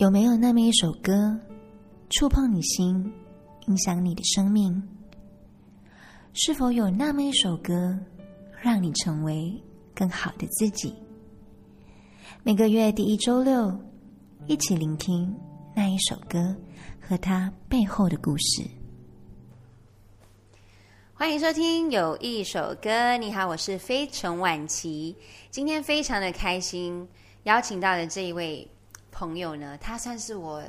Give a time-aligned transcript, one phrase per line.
[0.00, 1.38] 有没有那么一首歌，
[2.08, 3.12] 触碰你心，
[3.66, 4.82] 影响你的生命？
[6.32, 7.94] 是否有那么一首歌，
[8.62, 9.62] 让你成为
[9.94, 10.94] 更好的自己？
[12.42, 13.78] 每个月第一周六，
[14.46, 15.36] 一起聆听
[15.76, 16.56] 那一首歌
[16.98, 18.62] 和它背后的故事。
[21.12, 23.18] 欢迎收听有一首歌。
[23.18, 25.14] 你好，我是飞尘晚琪。
[25.50, 27.06] 今天非常的开心，
[27.42, 28.66] 邀请到的这一位
[29.10, 30.62] 朋友呢，他算是我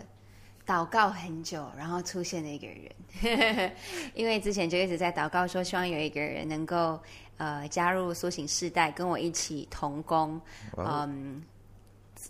[0.65, 3.71] 祷告很久，然后出现的一个人。
[4.13, 6.99] 因为之前就一直在祷告说，希望有一个人能够
[7.37, 10.39] 呃加入苏醒世代，跟我一起同工。
[10.77, 11.43] 嗯，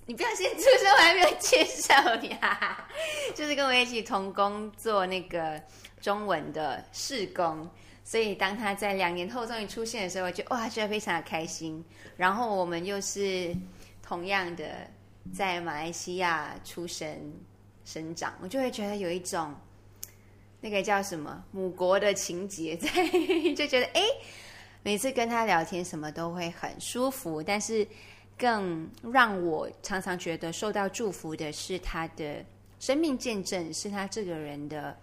[0.06, 2.88] 你不要先出声，我还没有介绍你啊。
[3.36, 5.62] 就是跟我一起同工做那个
[6.00, 7.70] 中文的试工。
[8.04, 11.86] 所以，当他在两年后终于出现的时候，我就哇，觉得非常的开心。
[12.18, 13.56] 然后，我们又是
[14.02, 14.66] 同样的
[15.34, 17.34] 在马来西亚出生、
[17.86, 19.54] 生长，我就会觉得有一种
[20.60, 22.88] 那个叫什么母国的情节在，
[23.56, 24.02] 就觉得哎，
[24.84, 27.42] 每次跟他聊天什么都会很舒服。
[27.42, 27.88] 但是，
[28.38, 32.44] 更让我常常觉得受到祝福的是他的
[32.80, 34.98] 生命见证，是他这个人的。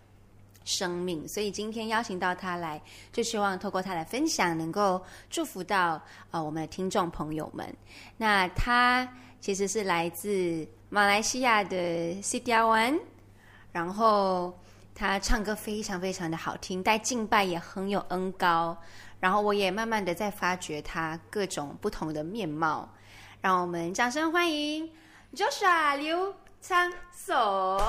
[0.65, 2.79] 生命，所以今天邀请到他来，
[3.11, 5.99] 就希望透过他的分享，能够祝福到
[6.31, 7.75] 呃我们的听众朋友们。
[8.19, 9.11] 那他
[9.41, 12.99] 其实是来自马来西亚的西迪亚湾，
[13.73, 14.59] 然后
[14.95, 18.77] 他唱歌非常非常的好听，带敬拜也很有恩高。
[19.21, 22.89] 然后我也慢慢的在发掘他各种不同的面貌。
[23.41, 24.91] 让我们掌声欢迎
[25.35, 27.81] Joshua 刘昌所。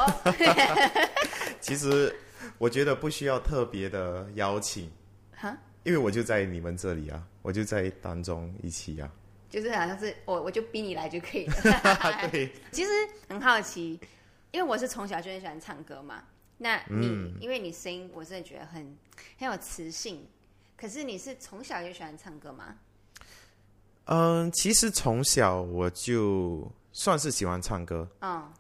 [1.61, 2.15] 其实。
[2.57, 4.89] 我觉得不需要特别的邀请，
[5.35, 9.11] 哈，因为我就在你们这里啊，我就在当中一起啊，
[9.49, 11.53] 就是好像是我我就逼你来就可以了。
[12.31, 12.89] 对，其实
[13.27, 13.99] 很好奇，
[14.51, 16.23] 因为我是从小就很喜欢唱歌嘛。
[16.57, 18.95] 那你因为你声音，我真的觉得很
[19.37, 20.27] 很有磁性。
[20.77, 22.75] 可是你是从小就喜欢唱歌吗？
[24.05, 28.51] 嗯，其实从小我就算是喜欢唱歌，嗯。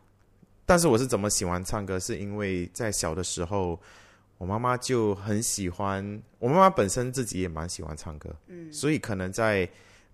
[0.65, 1.99] 但是我是怎么喜欢唱歌？
[1.99, 3.79] 是因为在小的时候，
[4.37, 6.21] 我妈妈就很喜欢。
[6.37, 9.67] 我妈妈本身自己也蛮喜欢唱歌，嗯，所以可能在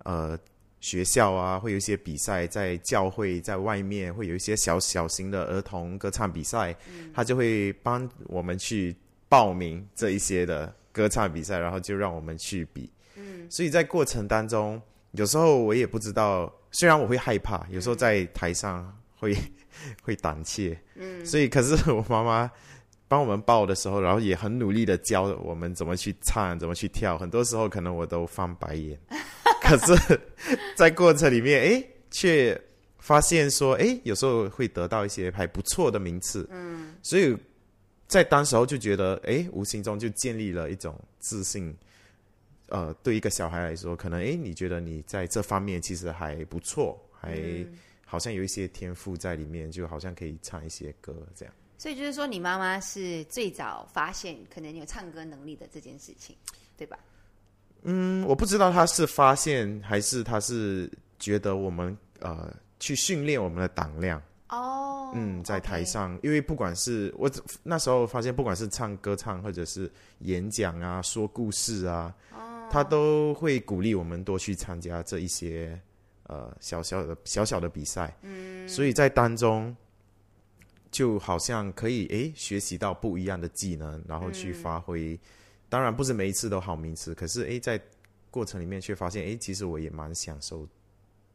[0.04, 0.40] 呃
[0.86, 6.76] 学校啊，会有一些比赛，在教会，在外面会有一些小小型的儿童歌唱比赛，
[7.12, 8.96] 他就会帮我们去
[9.28, 14.80] 报名这一些的歌唱比赛，然后就让我们去比，嗯，所以在过程当中，
[15.14, 19.36] 有时候我也不知道，虽然我会害怕，有时候在台上会。
[20.02, 22.50] 会胆怯，嗯，所以可是我妈妈
[23.10, 27.18] 帮我们报的时候，然后也很努力的教我们怎么去唱，怎么去跳。
[27.18, 28.98] 很多时候可能我都翻白眼，
[29.68, 30.22] 可是，
[30.76, 32.60] 在过程里面，哎，却
[33.00, 37.36] 发现说，哎，有时候会得到一些还不错的名次，嗯，所以
[38.08, 41.76] 在当时候就觉得，哎，无形中就建立了一种自信。
[42.68, 47.40] 呃，对一个小孩来说，可能哎，你觉得你在这方面其实还不错，还。
[48.08, 51.54] 好像有一些天赋在里面，就好像可以唱一些歌这样。
[51.76, 56.36] 所以就是说，你妈妈是最早发现可能有唱歌能力的这件事情，
[56.78, 56.98] 对吧？
[57.86, 65.12] 嗯，我不知道他是发现还是他是觉得我们呃去训练我们的胆量哦。
[65.16, 67.30] 嗯，在台上，因为不管是我
[67.64, 72.14] 那时候发现，不管是唱歌唱或者是演讲啊、说故事啊，
[72.70, 75.80] 他都会鼓励我们多去参加这一些。
[76.28, 79.78] 呃，小小的小小的比赛，嗯，所以在当中
[80.90, 85.20] 就好像可以诶学习到不一样的技能，然后去发挥。
[85.70, 87.82] 当然不是每一次都好名次，可是诶在
[88.32, 90.68] 过程里面却发现诶其实我也蛮享受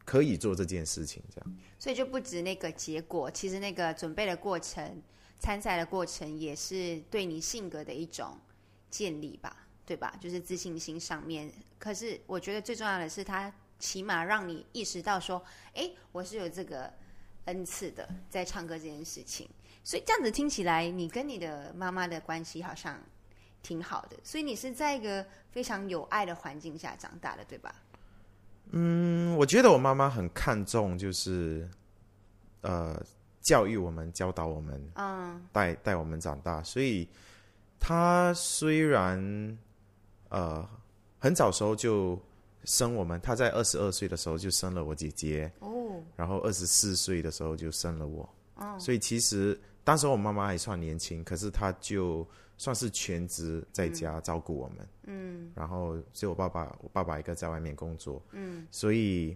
[0.04, 1.56] 可以做这件事情这样。
[1.78, 5.02] 所以就不止那个结果，其实那个准备的过程、
[5.38, 8.38] 参赛的过程也是对你性格的一种
[8.90, 10.16] 建立吧，对吧？
[10.20, 11.52] 就是自信心上面。
[11.78, 13.52] 可是我觉得最重要的是他。
[13.80, 15.42] 起码让你意识到说，
[15.72, 16.92] 哎，我是有这个
[17.46, 19.48] 恩赐的，在唱歌这件事情。
[19.82, 23.02] 所以这样子听起来，你跟你的妈妈的关系好像
[23.62, 24.16] 挺好的。
[24.22, 27.74] 所以你是在一个非常有爱的环境下长大的，对吧？
[28.70, 31.68] 嗯，我觉得我妈妈很看重，就是
[32.60, 33.00] 呃，
[33.40, 36.62] 教育我们、教导我们，嗯，带带我们长大。
[36.62, 37.08] 所以
[37.78, 39.58] 她虽然
[40.28, 40.68] 呃
[41.18, 42.20] 很早时候就。
[42.64, 52.28] 生我们，她在二十二岁的时候就生了我姐姐，哦，然后二十四岁的时候就生了我，哦，所以其实当时我妈妈还算年轻，可是她就
[52.60, 59.34] 算是全职在家照顾我们，嗯，然后所以我爸爸，我爸爸一个在外面工作，嗯，所以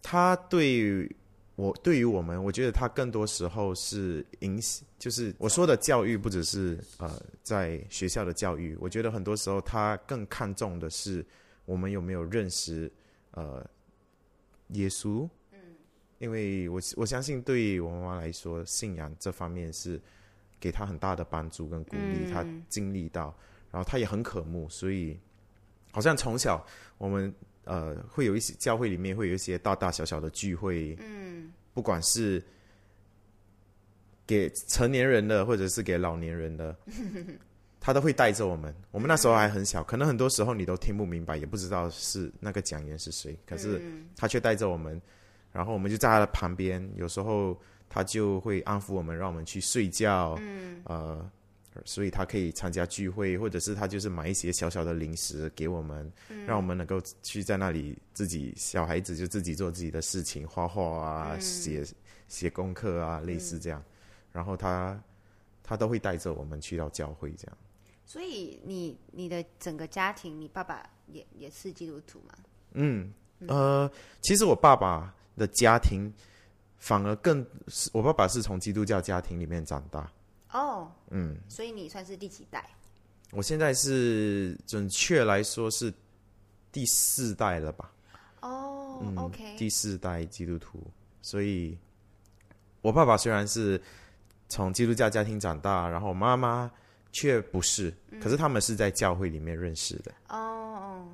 [0.00, 1.10] 他对
[1.56, 11.26] 我对于我们，我觉得他更多时候是影响，就是我说的教育，不只是呃在学校的教育，我觉得很多时候他更看重的是
[11.64, 12.88] 我们有没有认识
[13.32, 13.68] 呃
[14.68, 15.28] 耶稣。
[15.50, 15.58] 嗯，
[16.20, 20.00] 因为我我相信对于我妈妈来说，信仰这方面是
[20.60, 23.34] 给他很大的帮助跟鼓励，他经历到，
[23.70, 25.18] 然后他也很渴慕，所以
[25.90, 26.64] 好像从小
[26.98, 27.34] 我们。
[27.68, 32.40] 呃，会有一些教会里面会有一些大大小小的聚会，嗯，不管是
[34.24, 36.76] 给成年人的，或者是给老年人的，
[37.80, 38.72] 他都会带着我们。
[38.92, 43.82] 我们那时候还很小，可能很多时候你都听不明白，也不知道是那个讲员是谁，可是
[44.14, 45.02] 他却带着我们，
[45.50, 51.30] 然后我们就在他的旁边，有时候他就会安抚我们，让我们去睡觉，嗯，呃。
[51.84, 56.10] 所以他可以参加聚会，或者是他就是买一些小小的零食给我们，
[56.46, 61.84] 让我们能够去在那里自己小孩子就自己做自己的事情，画画啊，写
[62.28, 63.84] 写功课啊，类似这样。
[64.32, 64.98] 然后他
[65.62, 67.58] 他都会带着我们去到教会这样。
[68.06, 72.32] 所以你你的整个家庭，你爸爸也也是基督徒吗？
[72.72, 73.12] 嗯
[73.48, 73.90] 呃，
[74.22, 76.10] 其实我爸爸的家庭
[76.78, 77.44] 反而更，
[77.92, 80.10] 我爸爸是从基督教家庭里面长大。
[80.52, 82.68] 哦，嗯，所以你算是第几代？
[83.32, 85.92] 我现在是准确来说是
[86.70, 87.92] 第四代了吧？
[88.40, 90.80] 哦，OK，第四代基督徒。
[91.20, 91.76] 所以，
[92.82, 93.80] 我爸爸虽然是
[94.48, 96.70] 从基督教家庭长大，然后妈妈
[97.10, 97.92] 却不是，
[98.22, 100.12] 可是他们是在教会里面认识的。
[100.28, 101.08] 哦哦，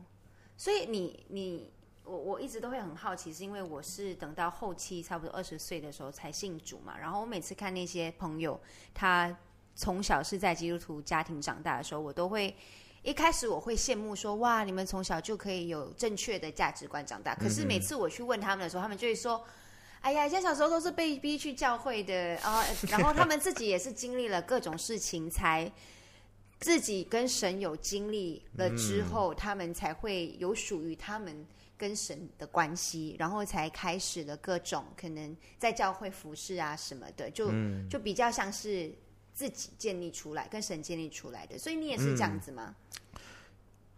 [0.58, 1.72] 所以你你
[2.04, 6.98] 我我一直都会很好奇，是因为我是等到后期差不多二十岁的时候才信主嘛。
[6.98, 8.60] 然后我每次看那些朋友，
[8.92, 9.34] 他
[9.76, 12.54] 从小是在基督徒家庭长大的时候，我都会
[13.02, 19.44] 一开始我会羡慕说：“哇，你们从小就可以有正确的价值观长大。”可是每次我去问他们的时候，他们就会说
[20.02, 25.70] ：“哎呀，以前小时候都是被逼去教会的啊。”然后他们自己也是经历了各种事情，才
[26.58, 31.46] 自己跟神有经历了之后，他们才会有属于他们。
[31.82, 37.50] 跟神的关系，然后才开始了各种可能在教会服饰啊什么的，就
[37.90, 38.88] 就比较像是
[39.34, 41.58] 自己建立出来，跟神建立出来的。
[41.58, 42.76] 所以你也是这样子吗？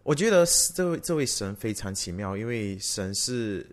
[0.02, 3.66] 我觉得这位这位神非常奇妙，因为神是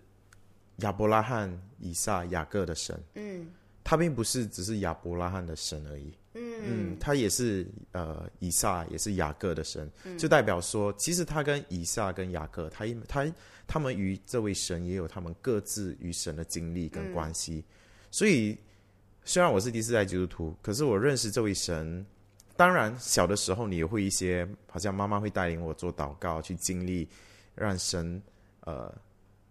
[0.80, 3.02] 亚伯拉罕、以撒、雅各的神。
[3.14, 3.50] 嗯，
[3.82, 6.12] 他并不是只是亚伯拉罕的神而已。
[6.34, 13.30] 嗯，他也是呃，以撒也是雅各的神，就代表说，其实他跟以撒跟雅各，他他
[13.66, 17.62] 他们与这位神也有他们各自与神的经历跟关系。
[18.10, 18.56] 所以，
[19.24, 22.04] 虽然我是第四代基督徒，可是我认识这位神。
[22.56, 27.06] 当然，小的时候你也会一些，好像妈妈会带领我做祷告，去经历，
[27.54, 28.22] 让神
[28.60, 28.90] 呃，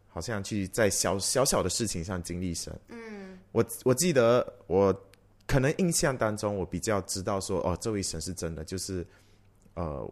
[0.07, 2.75] 好像去在小小小的事情上经历神。
[2.87, 4.91] 嗯，我我记得我。
[5.47, 8.63] 可能印象当中，我比较知道说，哦，这位神是真的。
[8.63, 9.05] 就是，
[9.73, 10.09] 呃，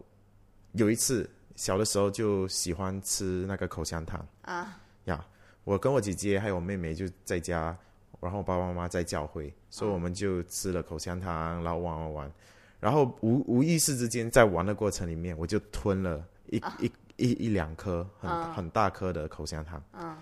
[0.73, 5.25] 有一次小的时候就喜欢吃那个口香糖啊呀，
[5.63, 7.77] 我跟我姐姐还有我妹妹就在家，
[8.19, 12.31] 然后我爸爸妈妈在教会，所以我们就吃了口香糖，然后玩玩玩，
[12.79, 20.17] 然后无无意识之间在玩的过程里面，我就吞了一一一一两颗很很大颗的口香糖，嗯，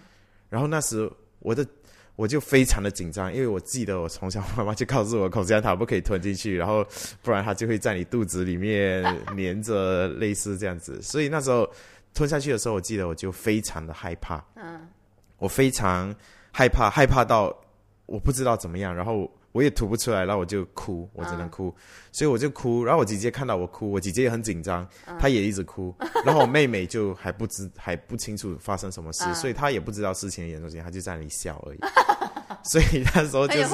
[0.48, 1.66] 然后那时我的。
[2.18, 6.86] 我就非常的紧张，因为我记得我从小妈妈就告诉我口香糖不可以吞进去，然后
[7.22, 9.02] 不然它就会在你肚子里面
[9.38, 11.02] 粘着，类似这样子。
[11.02, 11.66] 所以那时候
[12.14, 14.44] 吞下去的时候，我记得我就非常的害怕。
[14.56, 14.86] 嗯，
[15.38, 16.14] 我非常
[16.52, 17.56] 害怕，害怕到
[18.06, 19.32] 我不知道怎么样，然后。
[19.58, 21.74] 我也吐不出来，然后我就哭，我只能哭，
[22.12, 22.86] 所以我就哭。
[22.86, 24.88] 然后我姐姐看到我哭，我姐姐也很紧张，
[25.20, 25.96] 她也一直哭。
[26.24, 31.80] 然后我妹妹就还不知还不清楚发生什么事，所以她也不知道事情的严重性，她就在那里笑而已。
[32.64, 33.74] 所以那时候就是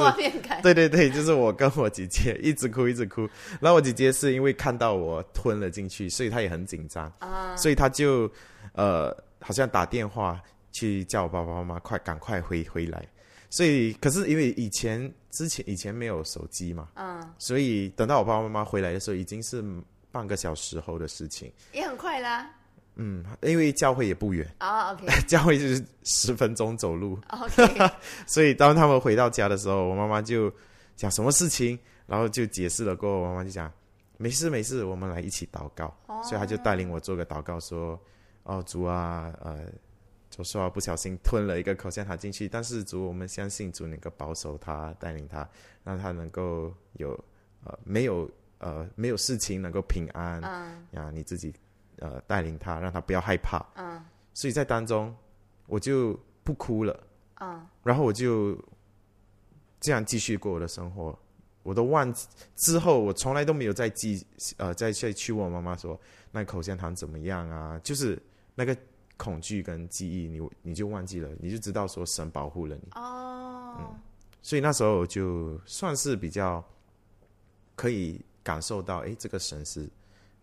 [0.61, 3.27] 对对对，就是我跟我姐姐一直哭一直哭。
[3.59, 7.11] 然后我姐姐是因为看到我吞了进去，所以她也很紧张，
[7.57, 8.31] 所以她就
[8.71, 13.05] 呃好像打电话去叫我爸爸妈妈快赶快回回来。
[13.49, 14.99] 所以，可是因为以前
[15.33, 19.63] 之前以前没有手机嘛，嗯，所以等到我爸爸妈妈回来的时候，已经是
[20.11, 22.47] 半个小时后的事情，也很快啦。
[22.95, 27.91] 嗯，因为教会也不远啊，OK， 教会就是十分钟走路，OK。
[28.27, 30.53] 所以当他们回到家的时候，我妈妈就
[30.95, 33.71] 讲什么事情，然后就解释了过后，我妈妈就讲
[34.17, 35.91] 没事没事，我们来一起祷告。
[36.23, 37.99] 所以他就带领我做个祷告，说
[38.43, 39.59] ：“哦，主啊，呃。”
[40.35, 45.47] 就说不小心吞了一个口香糖进去，但是主，我们相信主能够保守他，带领他，
[45.83, 47.11] 让他能够有
[47.63, 50.41] 呃没有呃没有事情能够平安。
[50.41, 51.53] 嗯，呀，你自己
[51.97, 53.63] 呃带领他，让他不要害怕。
[53.75, 55.15] 嗯，所以在当中
[55.67, 56.99] 我就不哭了。
[57.39, 58.57] 嗯，然后我就
[59.79, 61.15] 这样继续过我的生活，
[61.61, 62.11] 我都忘
[62.55, 64.25] 之后，我从来都没有再记
[64.57, 65.99] 呃再再去问我妈妈说
[66.31, 67.79] 那口香糖怎么样啊？
[67.83, 68.19] 就是
[68.55, 68.75] 那个
[69.23, 73.77] 恐惧跟记忆，你你就忘记了，你就知道说神保护了你哦。
[73.79, 73.99] 嗯，
[74.41, 76.61] 所以那时候就算是比较
[77.73, 79.89] 可以感受到，哎，这个神是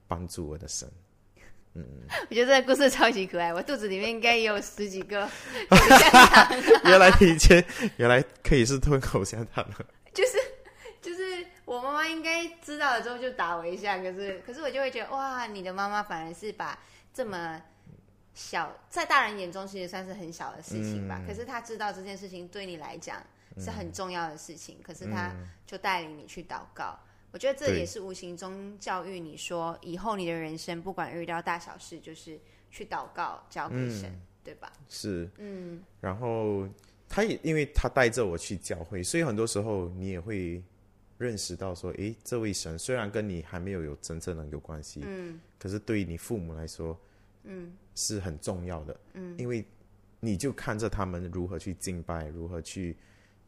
[0.08, 0.90] 帮助我的神。
[1.75, 1.84] 嗯，
[2.30, 3.52] 我觉得这个故事超级可爱。
[3.52, 5.28] 我肚子里面应该也有十几个。
[6.84, 7.62] 原来以前
[7.99, 9.84] 原来可以是吞口香糖的。
[10.14, 10.38] 就是
[11.02, 13.99] 就是，我妈妈应该知道了之后就打我一下。
[13.99, 16.78] 可是可是我就会觉得，哇，你的妈妈反而是把
[17.12, 17.60] 这么
[18.40, 21.23] 小，在大人眼中其实算是很小的事情吧。
[21.26, 23.23] 可是他知道这件事情对你来讲
[23.59, 25.30] 是很重要的事情，可是他
[25.66, 26.99] 就带领你去祷告。
[27.32, 34.11] 我觉得这也是无形中教育你说，以后你的人生不管遇到大小事，就是去祷告交给神，
[34.42, 34.73] 对吧？
[34.88, 35.82] 是，嗯。
[36.00, 36.66] 然后
[37.09, 40.62] 他也因为他带着我去教会，所以很多时候你也会
[41.18, 46.99] 认识到说，诶，这位神虽然跟你还没有有真正的有关系，嗯，可是对于你父母来说，
[47.44, 49.64] 嗯，是很重要的，嗯，因为
[50.19, 52.97] 你就看着他们如何去敬拜，如何去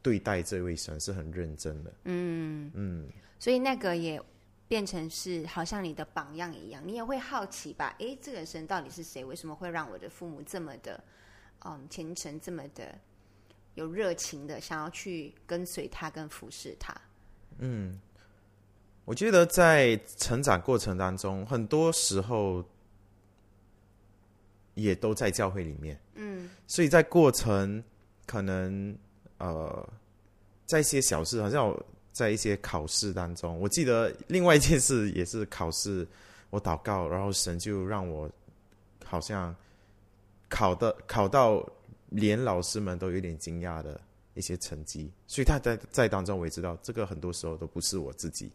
[0.01, 3.09] 对待这位神，是很认真的，嗯嗯。
[3.39, 4.21] 所以那个也
[4.67, 7.93] 变成是好像你的榜样一样，你也会好奇吧？
[7.99, 9.25] 诶，这个神到底是谁？
[9.25, 11.03] 为什么会让我的父母这么的，
[11.65, 12.97] 嗯，虔诚，这么的
[13.73, 16.95] 有热情的想要去跟随他，跟服侍他？
[17.57, 17.99] 嗯，
[19.05, 22.63] 我觉得在成长过程当中，很多时候
[24.75, 25.99] 也都在教会里面。
[26.15, 27.83] 嗯，所以在过程
[28.25, 28.97] 可能
[29.37, 29.89] 呃，
[30.65, 31.75] 在一些小事，好像。
[32.13, 36.07] 在一些考试当中，我记得另外一件事也是考试，
[36.51, 38.29] 我祷告，然后神就让我
[39.03, 39.55] 好像
[40.47, 41.67] 考的考到
[42.09, 43.99] 连老师们都有点惊讶的
[44.35, 48.51] 一些成绩，所以他在在当中我也知道，这个很多时候都不是我自己。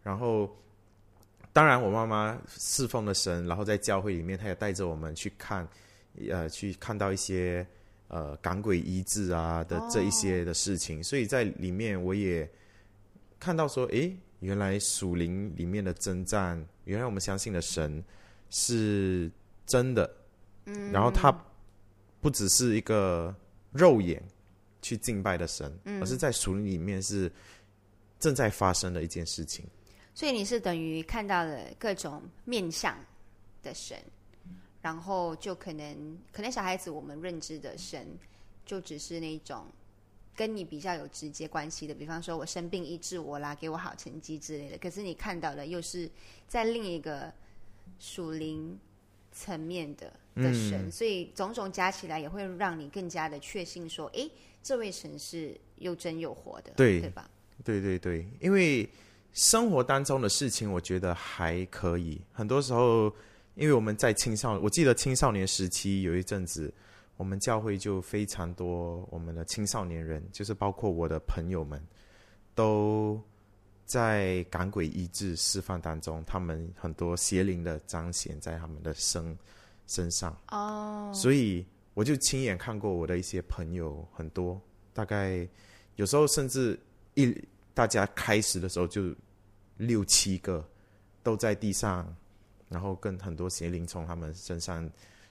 [0.00, 0.48] 然后，
[1.52, 5.68] 当然我妈妈侍奉的神，然后在教会里面，她也带着我们去看，
[6.30, 7.66] 呃，去看到一些
[8.08, 12.48] 呃赶鬼医治啊的这一些的事情，所以在里面我也。
[13.40, 18.02] 看到说，诶，原来属灵里面的征战，原来我们相信的神
[18.50, 19.30] 是
[19.64, 20.12] 真的，
[20.64, 21.30] 嗯，然后他
[22.20, 23.32] 不只是一个
[23.70, 24.20] 肉眼
[24.82, 27.30] 去敬拜的神，嗯而是在属灵里面是
[28.18, 29.64] 正在发生的一件事情。
[30.18, 32.98] 所以你是等于看到了各种面相
[33.62, 33.96] 的神，
[34.82, 38.04] 然后就可能可能小孩子我们认知的神
[38.66, 39.64] 就只是那种。
[40.34, 44.78] 跟你比较有直接关系的，比方说我生病医治我啦，给我好成绩之类的。
[44.78, 46.08] 可是你看到的又是
[46.46, 47.32] 在另一个
[47.98, 48.78] 属灵
[49.32, 54.30] 层面的的神，所以种种加起来也会让你更加的确信说，哎，
[54.62, 57.28] 这位神是又真又活的，对对吧？
[57.64, 58.88] 对对对，因为
[59.32, 62.20] 生活当中的事情，我觉得还可以。
[62.32, 63.12] 很多时候，
[63.54, 66.72] 因为我们在青少，我记得青少年时期有一阵子。
[67.16, 71.84] 我们教会就非常多，我们的青少年人，就是包括我的朋友们，
[72.54, 73.20] 都
[73.84, 79.36] 在赶鬼医治释放当中，他们很多邪灵的彰显在他们的身
[79.88, 80.36] 身上。
[80.52, 84.60] 哦，所以我就亲眼看过我的一些朋友，很多，
[84.92, 85.44] 大概
[85.96, 86.78] 有时候甚至
[87.14, 87.36] 一
[87.78, 89.14] 大家开始的时候就
[89.76, 90.68] 六七个
[91.22, 92.12] 都在地上，
[92.68, 94.90] 然后跟很多邪灵从他们身上。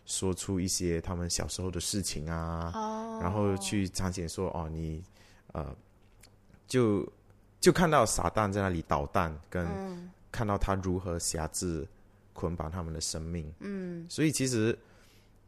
[0.09, 5.03] 说出一些他们小时候的事情啊，然后去彰显说哦，你
[5.51, 5.75] 呃，
[6.65, 7.05] 就
[7.59, 9.67] 就看到撒旦在那里捣蛋，跟
[10.31, 11.85] 看到他如何辖制、
[12.31, 13.53] 捆绑他们的生命。
[13.59, 14.73] 嗯，所以其实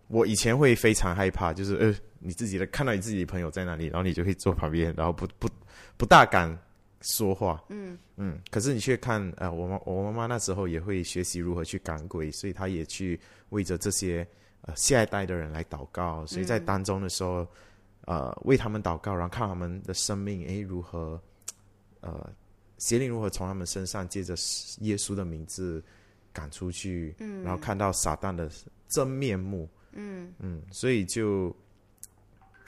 [0.10, 5.48] 我以前会非常害怕，就是呃，你自己的看到你自己的朋友在那里，然后你就会坐旁边，然后不不
[5.96, 6.54] 不大敢
[7.02, 7.64] 说话。
[7.70, 14.28] 嗯嗯，可是你却看呃，我妈我妈妈那时候也会学习如何去赶鬼，所以她也去为着这些。
[14.64, 17.48] 呃，下一代的人来祷告，所以在当中的时候，
[18.02, 21.18] 呃，为他们祷告，然后看他们的生命，诶，如何，
[22.02, 22.30] 呃，
[22.78, 24.36] 邪灵如何从他们身上借着
[24.82, 25.82] 耶稣的名字
[26.34, 28.52] 赶出去，嗯，然后看到撒旦的
[28.90, 31.56] 真面目，嗯嗯，所以就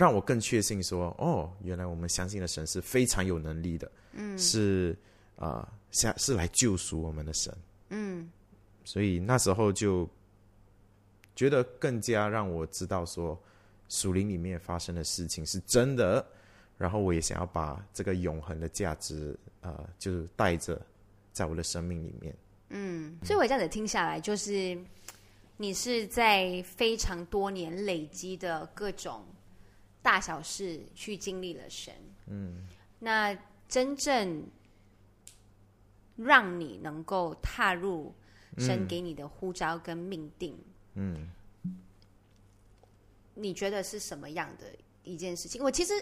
[0.01, 4.97] 让我更确信说，哦，原来我们相信的神是非常有能力的，嗯，是
[5.35, 7.55] 啊，下是来救赎我们的神，
[7.89, 8.27] 嗯，
[8.83, 10.09] 所以那时候就。
[11.33, 13.41] 觉得更加让我知道说，
[13.87, 16.23] 树林里面发生的事情是真的，
[16.77, 20.79] 然后我也想要把这个永恒的价值，呃，就是带着
[21.31, 22.35] 在我的生命里面。
[22.69, 24.77] 嗯，所以我这样子听下来，就是
[25.55, 29.23] 你是在非常多年累积的各种
[30.01, 31.93] 大小事去经历了神。
[32.27, 32.67] 嗯，
[32.99, 34.43] 那真正
[36.15, 38.13] 让你能够踏入
[38.57, 40.57] 神给你的呼召跟命定，
[40.95, 41.29] 嗯，
[43.33, 44.65] 你觉得是什么样的
[45.03, 45.63] 一件事情？
[45.63, 45.93] 我其实，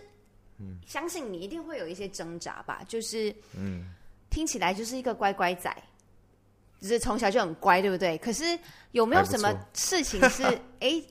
[0.57, 3.93] 嗯，相信你一定会有一些挣扎吧，就是，嗯，
[4.29, 5.75] 听起来就是一个乖乖仔。
[6.79, 8.17] 只是从小就很乖，对不对？
[8.19, 8.57] 可是
[8.91, 10.43] 有没有什么事情是
[10.79, 11.01] 哎，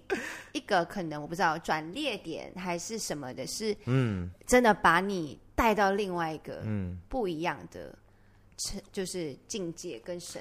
[0.53, 7.95] 一个可能我不知道转捩点还是什么的，是嗯，真的把你带到另外一个嗯不一样的，
[8.93, 10.41] 就是境界跟神。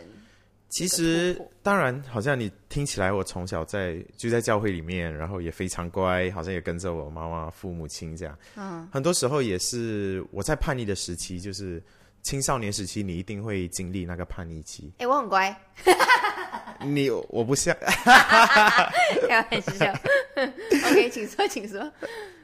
[0.70, 8.38] 其实当然，好像你听起来，我从小在就在教会里面，然后也非常乖，好像也跟着我妈妈、父母亲这样。
[8.56, 11.82] 嗯，很多时候也是我在叛逆的时期，就是。
[12.28, 14.92] 青少年时期，你一定会经历那个叛逆期。
[14.98, 15.58] 哎，我很乖。
[16.82, 17.74] 你我不像。
[19.30, 19.94] 开玩笑。
[20.36, 21.90] OK，请说，请说。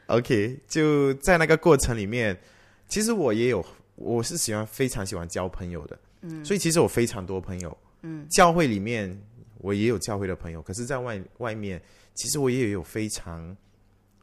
[0.06, 2.40] OK，就在那个过程里面，
[2.88, 3.64] 其实我也有，
[3.96, 6.00] 我是喜欢非常喜欢交朋友的。
[6.22, 6.46] 嗯。
[6.46, 7.78] 所以其实我非常多朋友。
[8.04, 8.26] 嗯。
[8.30, 9.22] 教会里面
[9.58, 11.82] 我也有教会的朋友，可是在外外面，
[12.14, 13.54] 其实我也有非常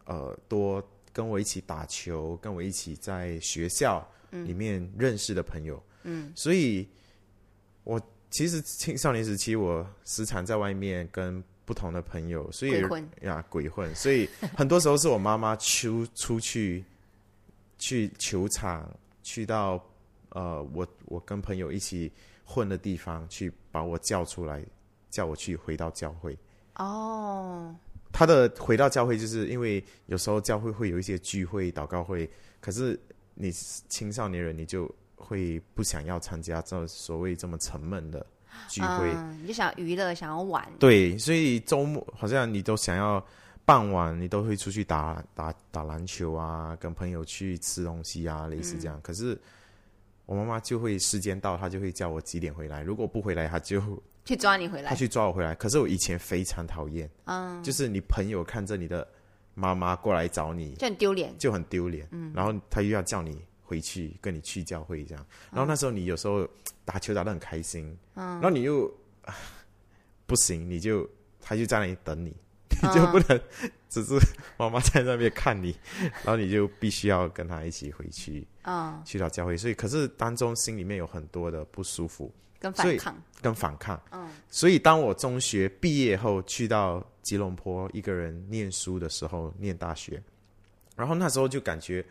[0.07, 4.07] 呃多跟我一起打球，跟我一起在学校。
[4.31, 6.89] 里面认识的朋友，嗯，所以，
[7.83, 8.01] 我
[8.31, 12.81] 其实青少年时期我时常在外面跟不同的朋友，所以
[13.23, 16.85] 呀鬼混，所以很多时候是我妈妈出 出去，
[17.77, 18.89] 去球场，
[19.25, 19.85] 去到
[20.29, 22.13] 呃我我跟朋友一起
[22.45, 24.65] 混的地方，去把我叫出来，
[25.11, 26.39] 叫我去回到教会。
[26.77, 27.75] 哦，
[28.13, 32.29] 他的回到教会，就是因为有时候教会会有一些聚会、祷告会，
[32.61, 32.99] 可是。
[33.43, 38.27] 你青少年人，你就会不想要参加这所谓这么沉闷的
[38.69, 40.69] 聚会，你就想娱乐，想要玩。
[40.79, 43.25] 对，所以周末好像你都想要
[43.65, 49.01] 傍晚，你都会出去打打打篮球啊，跟朋友去吃东西啊，类似这样。
[49.03, 49.41] 可是
[50.27, 52.83] 我妈妈就会时间到，她就会叫我几点回来。
[52.83, 53.81] 如果不回来，她就
[54.31, 54.89] 去抓你回来。
[54.89, 55.55] 他去抓我回来。
[55.55, 59.07] 可是我以前非常讨厌，嗯，就是你朋友看着你的。
[59.53, 62.09] 妈妈过来找你，就很丢脸，就很丢脸。
[62.13, 65.27] 嗯，然后他又要叫你回去，跟你去教会这样。
[65.51, 66.49] 然后那时候你有时候
[66.85, 68.91] 打球打得很开心，嗯，然后你又
[70.25, 71.07] 不行，你就
[71.43, 72.35] 他就在那里等你，
[72.81, 73.39] 你就不能
[73.91, 74.15] 只是
[74.57, 75.77] 妈妈在那边看你，
[76.25, 79.57] 然后你就必须要跟他一起回去，嗯，去到教会。
[79.59, 82.33] 所以可是当中心里面有很多的不舒服。
[82.61, 90.23] 跟反抗，跟反抗，嗯，所以当我中学毕业后去到吉隆坡一个人念书的时候，念大学，
[90.95, 92.05] 然后那时候就感觉，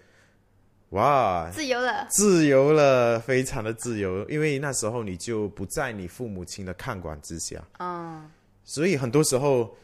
[0.89, 8.27] 哇，自由了，自由了，非常的自由，因为那时候你就不在你父母亲的看管之下，嗯，
[8.63, 9.77] 所以很多时候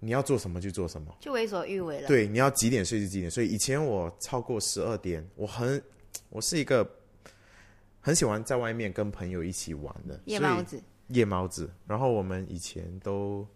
[0.00, 3.30] 你要做什么就做什么，就为所欲为了，对，你要几点睡就几点。
[3.30, 3.46] 睡。
[3.48, 5.82] 以前我超过十二点，我很，
[6.28, 6.86] 我是一个。
[8.02, 11.70] 很喜欢在外面跟朋友一起玩的夜猫子，夜猫子。
[11.86, 13.46] 然后我们以前都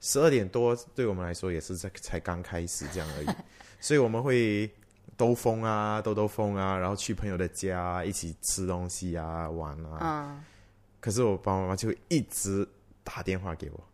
[0.00, 3.26] 十二点多，对我们来说也是在才刚开始这样而已。
[3.78, 4.68] 所以我们会
[5.16, 9.98] 兜风啊，兜兜风啊，然后去朋友的家一起吃东西啊，玩啊。
[10.00, 10.44] 嗯。
[10.98, 12.66] 可是我爸爸妈妈就会一直
[13.04, 13.84] 打电话给我，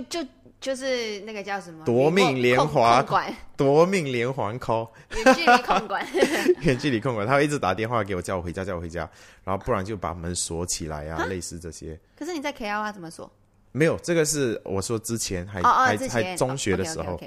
[0.00, 0.28] 就就。
[0.62, 6.06] 就是那个叫什么夺命连环管，夺命连环 call，远距离控管，
[6.62, 9.00] 远距离控管，他会一直打电话给我，叫我回家，叫我回家，
[9.42, 11.98] 然后不然就把门锁起来啊，类似这些。
[12.14, 13.28] 可是你在 KL 啊，怎么锁？
[13.72, 17.20] 没有，这个是我说之前还还还中学的时候，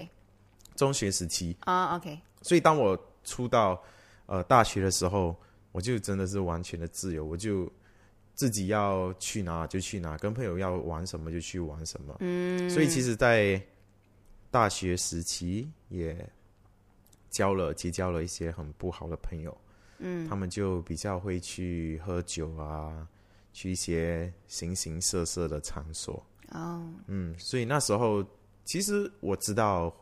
[0.78, 2.18] 中学时期啊，OK。
[2.42, 3.84] 所以当我出到
[4.28, 5.36] 呃大学的时候，
[5.74, 7.70] 我就真的是完全的自由，我就。
[8.36, 12.18] 自己要去哪就去哪，跟朋友要玩什么就去玩什么。
[12.20, 13.60] 嗯，所以其实，在
[14.52, 16.30] 大学时期也
[17.30, 19.58] 交了结交了一些很不好的朋友。
[20.00, 23.08] 嗯，他们就比较会去喝酒啊，
[23.54, 26.22] 去一些形形色色的场所。
[26.50, 28.22] 哦，嗯，所以那时候
[28.66, 29.96] 其实我知道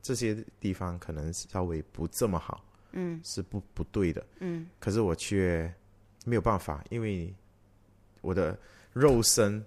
[0.00, 2.64] 这些地方可能稍微不这么好。
[2.92, 4.24] 嗯，是不不对的。
[4.38, 5.68] 嗯，可是我却。
[6.24, 7.34] 没有办法，因为
[8.20, 8.58] 我的
[8.92, 9.64] 肉身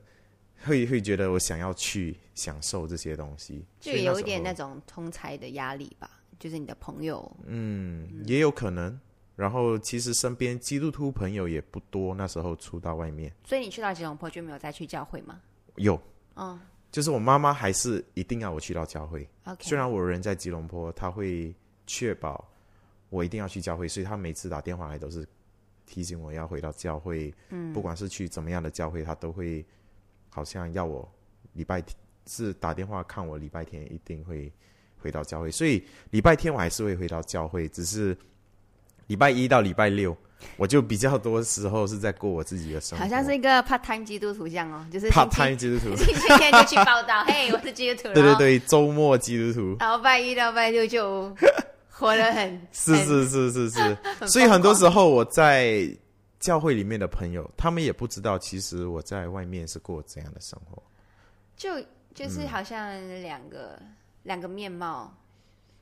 [0.64, 6.10] 会会觉得我想要去享受这些东西，就有一点那种通才的压力吧。
[6.38, 9.00] 就是你的朋友，嗯，也有可能。
[9.38, 13.34] 然后其实身边基督徒朋友也不多，那时候出到外面。
[13.46, 15.42] 所以你去到吉隆坡就没有再去教会吗？
[15.76, 16.00] 有，
[16.36, 16.60] 嗯，
[16.92, 19.28] 就是我妈妈还是一定要我去到教会。
[19.62, 21.56] 虽然我人在吉隆坡，她会
[21.88, 22.46] 确保
[23.10, 25.26] 我一定要去教会，所以她每次打电话来都是。
[25.86, 29.66] 提醒我要回到教会，嗯，不管是去怎么样的教会，他都会
[30.30, 31.08] 好像要我
[31.54, 31.96] 礼拜天
[32.28, 34.52] 是打电话看我礼拜天一定会
[34.98, 38.18] 回到教会，所以礼拜天我还是会回到教会，只是
[39.08, 40.18] 礼拜一到礼拜六，
[40.58, 43.04] 我就比较多时候是在过我自己的生活。
[43.04, 48.14] 好像是一个 part time 基督徒这样哦，就是 part time 基督徒， 星期天就去报道，嘿，我是基督徒。
[48.16, 49.78] 对对对，周末基督徒。
[49.80, 51.32] 然后拜一到拜六就
[51.98, 55.90] 活得很是是是是是， 所以很多时候我在
[56.42, 60.84] 教会里面的朋友，他们也不知道，其实我在外面是过怎样的生活。
[61.56, 61.70] 就
[62.14, 63.82] 就是好像两个
[64.24, 65.16] 两个面貌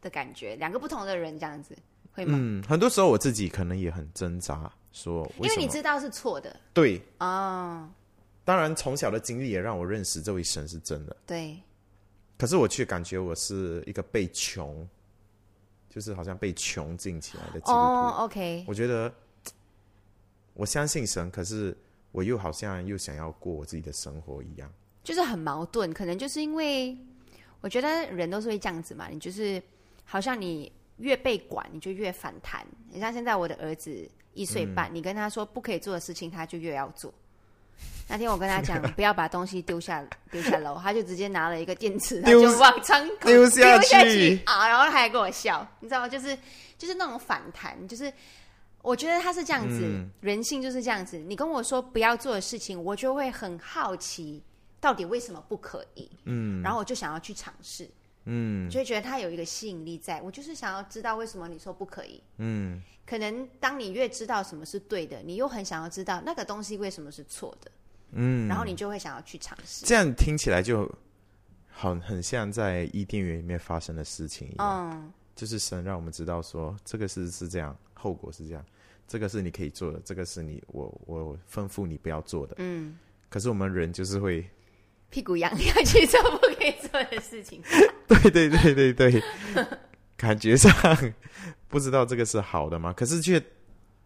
[0.02, 1.76] 的感觉，两个不同的人这样子。
[2.16, 2.38] 会吗？
[2.40, 7.90] 嗯，很多时候我自己可能也很挣扎，说因为你知道是错的，对哦。
[8.46, 11.58] 当然，从小的经历也让我认识这位神是真的，对。
[12.38, 14.88] 可是我却感觉我是一个被穷，
[15.94, 17.72] 就是好像被穷尽起来的基督徒。
[17.74, 18.66] 哦，OK。
[18.68, 19.14] 我觉得
[20.54, 21.78] 我相信神，可是
[22.12, 24.72] 我又好像又想要过我自己的生活一样，
[25.04, 25.94] 就是很矛盾。
[25.94, 26.98] 可能就是因为
[27.62, 29.62] 我觉得人都是会这样子嘛，你就是
[30.04, 30.72] 好像你。
[30.98, 32.66] 越被管，你就越反弹。
[32.88, 37.12] 你像现在我的儿子一岁半，你跟他说不可以做的事情，他就越要做。
[38.10, 44.68] 那天我跟他讲 不要把东西丢下丢下楼，他就直接拿了一个电池， 他就往窗口丢下去啊！
[44.68, 46.08] 然后他还跟我笑，你知道吗？
[46.10, 46.38] 就是
[46.78, 48.12] 就是那种反弹，就是
[48.82, 51.18] 我觉得他是这样子，人性就是这样子。
[51.18, 54.44] 你跟我说不要做的事情，我就会很好奇，
[54.80, 56.12] 到底为什么不可以？
[56.26, 57.90] 嗯，然后我就想要去尝试。
[58.26, 62.22] 嗯，就会觉得他有一个吸引力，在我就是想要知道为什么你说不可以。
[62.38, 67.72] 嗯，可能当你越知道什么是对的，你又很想要知道那个东西为什么是错的。
[68.12, 69.86] 嗯，然后你就会想要去尝试。
[69.86, 70.90] 这样听起来就
[71.72, 74.92] 很，很像在伊甸园里面发生的事情一样。
[74.92, 78.64] 嗯，就是神让我们知道说，这个事是这样，后果是这样，
[79.08, 82.56] 这个是你可以做的，这个是你我我吩咐你不要做的。
[82.60, 82.98] 嗯，
[83.30, 84.48] 可是我们人就是会。
[85.10, 87.62] 屁股痒要去做不可以做的事情。
[88.08, 89.24] 对对对对对，
[90.18, 90.74] 感觉上
[91.74, 92.94] 不知道这个是好的吗？
[92.94, 93.44] 可是却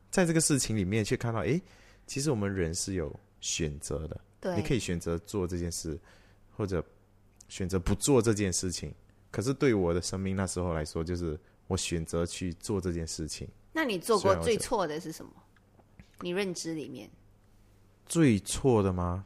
[0.10, 1.62] 在这个事情里面却看到，哎，
[2.06, 4.21] 其实我们人是有选择的。
[4.39, 5.99] 对，你可以选择做这件事，
[6.56, 6.82] 或者
[7.49, 8.93] 选择不做这件事情。
[9.30, 13.45] 可是对我的生命那时候来说，就是我选择去做这件事情。
[13.73, 15.32] 那你做过最错的是什么？
[16.21, 17.10] 你认知里面
[18.06, 19.25] 最错的吗？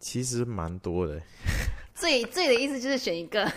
[0.00, 1.20] 其实蛮多的，
[1.94, 3.44] 最最的意思就是选一个，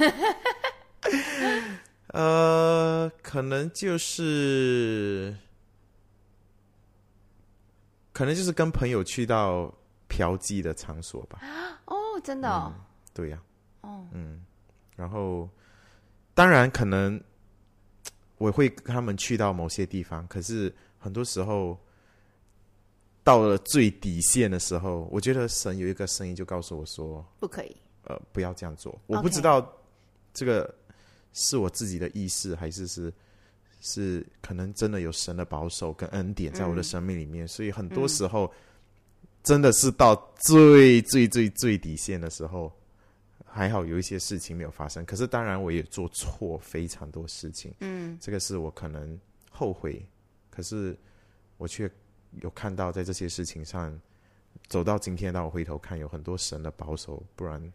[2.08, 5.36] 呃，可能就是，
[8.14, 9.74] 可能就是跟朋友去到
[10.08, 11.40] 嫖妓的场所吧。
[11.86, 12.74] 哦，真的？
[13.14, 13.42] 对呀。
[13.82, 14.46] 哦，嗯，
[14.96, 15.50] 然后
[16.34, 17.22] 当然可能
[18.38, 21.78] 我会跟他们去到某些地方，可是很多时候。
[23.26, 29.68] 到了最底线的时候，我觉得神有一个声音就告诉我说：“不可以，呃，不要这样做。”我不知道
[30.32, 30.72] 这个
[31.36, 33.14] 是我自己的意识，还是是
[33.80, 37.48] 是可能真的有神的保守跟恩典在我的生命里面。
[37.48, 38.52] 所以很多时候
[39.44, 42.72] 真的是到最最最最底线的时候，
[43.46, 45.06] 还好有一些事情没有发生。
[45.06, 49.16] 可是当然我也做错非常多事情，嗯，这个是我可能
[49.52, 50.04] 后悔，
[50.50, 50.98] 可是
[51.58, 51.88] 我却。
[52.42, 53.98] 有看到在这些事情上
[54.68, 57.72] 走到今天，当我回头看，有很多神的保守，不然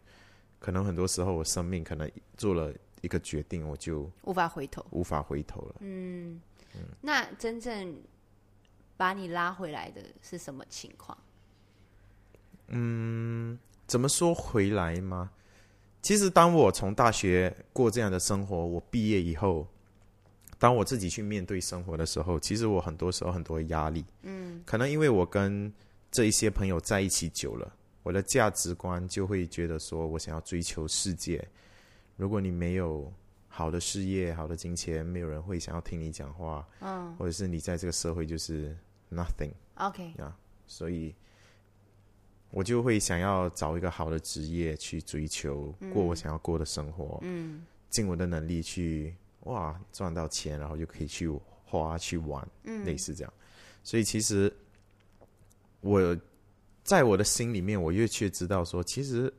[0.59, 2.71] 可能很多时候我生命可能做了
[3.01, 5.75] 一个决定，我就无法回头，无法回头了。
[5.79, 6.39] 嗯，
[7.01, 7.95] 那真正
[8.95, 11.17] 把你拉回来的是什么情况？
[12.67, 15.31] 嗯，怎么说回来吗？
[16.01, 19.67] 其实当我从大学过这样的生活，我毕业以后。
[20.59, 24.05] 当我自己去面对生活的时候，其实我很多时候很多压力。
[24.21, 25.73] 嗯，可能因为我跟
[26.11, 31.43] 这一些朋友在一起久了，我的价值观就会觉得说，我想要追求世界。
[32.21, 33.11] 如果你没有
[33.47, 36.63] 好的事业、好的金钱，没有人会想要听你讲话。
[36.79, 38.77] 嗯，或者是你在这个社会就是
[39.11, 39.49] nothing。
[39.73, 41.15] OK 啊，所以
[42.51, 47.17] 我就会想要找一个好的职业去追求，过我想要过的生活。
[47.23, 49.15] 嗯，尽我的能力去。
[49.45, 51.27] 哇，赚到钱，然后就可以去
[51.65, 52.47] 花去玩，
[52.85, 53.33] 类似这样。
[53.83, 54.55] 所以其实
[55.79, 56.15] 我
[56.83, 59.33] 在我的心里面，我越去知道说，其实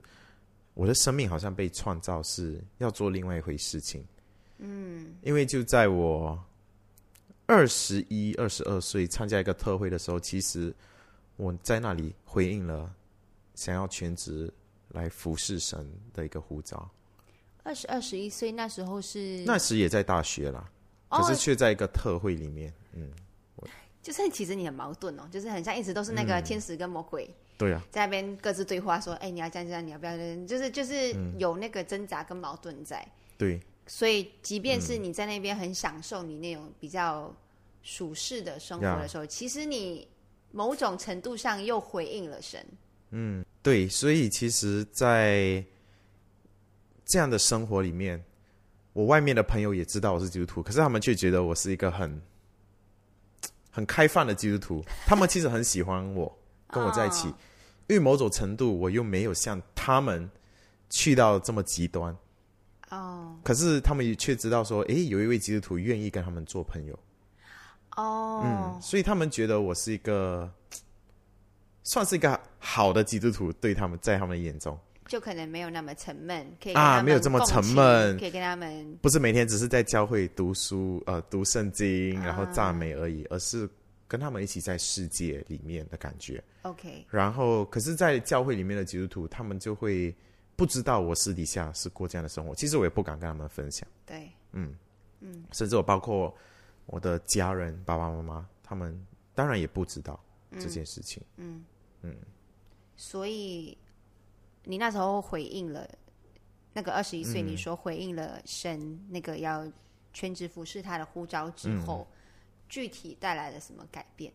[0.74, 4.04] 我的生命好像被创造是要做另外一回事情。
[4.58, 6.38] 嗯，因为就在我
[7.46, 10.74] 二十一、二十二岁参加一个特会的时候，其实
[11.36, 12.92] 我在那里回应了
[13.54, 14.52] 想要全职
[14.88, 16.90] 来服侍神的一个呼召。
[17.64, 20.70] 二十二十一岁那时候是那时也在大学啦，
[21.08, 23.10] 可是却在一个特会里面，嗯，
[24.02, 30.16] 就是其实你很矛盾哦，就是很像一直都是那个天使跟魔鬼，对啊，在那边各自对话说，哎，你要这样这样，你要不要？
[30.46, 33.06] 就是就是有那个挣扎跟矛盾在，
[33.38, 37.32] 对，所以即便是你在那边很享受你那种比较
[37.82, 40.06] 舒适的生活的时候，其实你
[40.50, 42.64] 某种程度上又回应了神。
[43.10, 45.62] 嗯，对，所以其实，在
[47.04, 48.22] 这样的生活里面，
[48.92, 52.20] 我外面的朋友也知道我是基督徒，可是他们却觉得我是一个很
[53.70, 54.82] 很开放的基督徒。
[55.06, 56.38] 他们其实很喜欢我，
[56.72, 57.28] 跟我在一起，
[57.86, 60.28] 因为某种程度我又没有像他们
[60.88, 62.16] 去到这么极端。
[62.88, 66.98] 哦，可是他们却知道说，诶，有一位基督徒愿意跟他们做朋友。
[67.96, 70.50] 哦，嗯，所以他们觉得我是一个，
[71.84, 83.68] 算是一个好的基督徒，对他们在他们眼中，就可能没有那么沉闷，可以啊，没有这么沉闷，可以跟他们，不是每天只是在教会读书，呃，读圣经，然后赞美而已，而是
[84.12, 86.44] 跟他们一起在世界里面的感觉。
[86.62, 90.14] OK，然后，可是，在教会里面的基督徒，他们就会。
[90.54, 93.88] 不知道我私底下是过这样的生活，其实我也不敢跟他们分享。
[94.04, 94.76] 对，嗯
[95.20, 96.32] 嗯，甚至我包括
[96.84, 98.94] 我的家人、爸爸妈妈，他们
[99.34, 100.22] 当然也不知道
[100.60, 101.20] 这件事情。
[101.36, 101.64] 嗯
[102.02, 102.14] 嗯，
[102.96, 103.76] 所以
[104.62, 105.88] 你那时候回应了
[106.74, 109.66] 那个二十一岁，你说回应了神那个要
[110.12, 112.06] 全职服侍他的呼召之后，
[112.72, 114.32] 具体带来了什么改变？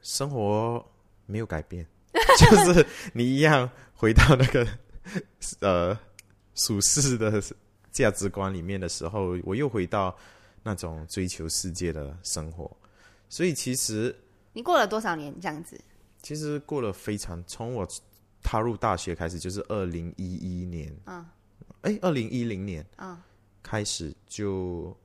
[0.00, 0.84] 生活
[1.24, 1.86] 没有改变，
[2.36, 4.66] 就是你一样回到那个。
[5.60, 5.96] 呃，
[6.54, 7.40] 属世的
[7.92, 10.16] 价值观里面的时候，我又回到
[10.64, 12.70] 那种追求世界的生活，
[13.28, 14.14] 所以其实
[14.52, 15.80] 你过了多少年这样子？
[16.22, 17.86] 其实过了非常，从我
[18.42, 21.24] 踏入大学开始，就是二零一一年，嗯，
[21.82, 23.20] 哎，二零一零年，嗯，
[23.62, 24.96] 开始就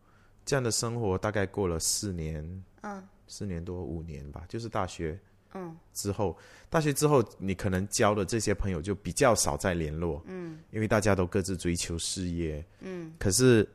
[0.47, 5.19] 这样的生活，大概过了四年，嗯，四年多五年吧，就是大学。
[5.53, 6.37] 嗯，之后
[6.69, 13.67] 大学之后，你可能交的这些朋友就比较少再联络，嗯，因为大家都各自追求事业，嗯，可是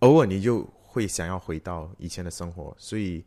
[0.00, 3.22] 偶尔你就会想要回到以前的生活，所以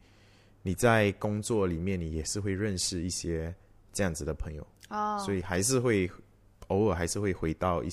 [0.63, 3.53] 你在工作里面，你也是会认识一些
[3.93, 6.09] 这样子的朋友，哦，所以还是会
[6.67, 7.89] 偶尔还是会回到一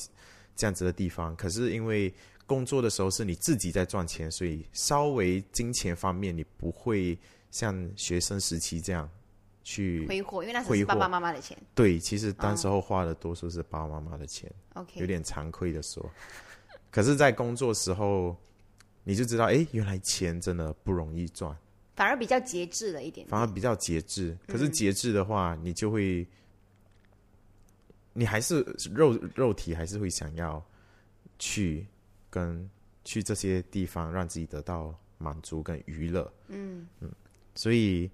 [0.57, 2.13] 这样子的地方，可是因为
[2.47, 7.19] 工作的时候是你自己在赚钱，所以稍微金钱方面你不会
[7.51, 9.09] 像学生时期这样。
[9.65, 11.57] 去挥霍，因为那是爸爸妈妈的钱。
[11.73, 14.53] 对，其实当时候花的多数是爸爸妈妈的钱。
[14.75, 16.05] OK，有点惭愧的说。
[16.91, 18.37] 可是，在工作时候，
[19.05, 21.57] 你就知道，哎，原来钱真的不容易赚。
[21.95, 23.25] 反而比较节制了一点。
[23.29, 26.27] 反而比较节制，可是节制的话，你就会，
[28.13, 30.61] 你还是肉肉体还是会想要
[31.39, 31.87] 去
[32.33, 32.69] 跟
[33.05, 36.29] 去这些地方，让自己得到满足跟娱乐。
[36.49, 37.09] 嗯嗯，
[37.55, 38.11] 所以。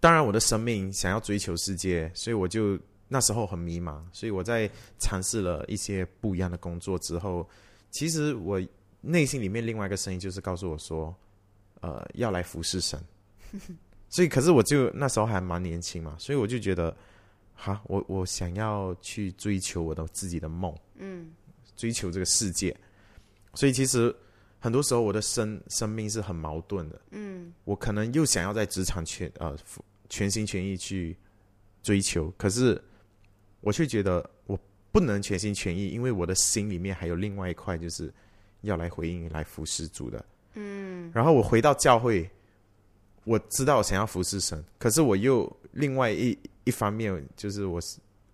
[0.00, 2.76] 当然，我的生命想要追求世界，所以我就
[3.06, 4.02] 那时候很迷茫。
[4.12, 7.48] 所以我在尝试了一些不一样的工作之后，
[7.92, 8.60] 其实我
[9.00, 11.14] 内心里面另外一个声音就是告诉我说
[11.82, 13.00] ：“呃，要来服侍神。”
[14.10, 16.92] 所以，可是我就那时候还蛮年轻嘛，所以我就觉得，
[17.54, 21.30] 哈，我我想要去追求我的自己的梦，嗯，
[21.76, 22.76] 追求这个世界。
[23.54, 24.14] 所以，其实
[24.58, 29.56] 很多时候我的生生命是很矛盾的，嗯，我可能又想要在职场全呃。
[30.14, 31.16] 全心全意去
[31.82, 32.78] 追求，可是
[33.62, 38.12] 我却觉得我不能全心全意，因为我的心里面还有另外一块，就是
[38.60, 40.22] 要来回应、来服侍主的。
[40.52, 41.10] 嗯。
[41.14, 42.30] 然后我回到教会，
[43.24, 47.80] 我知道我想要服侍神，可是我又另外一一方面，就是我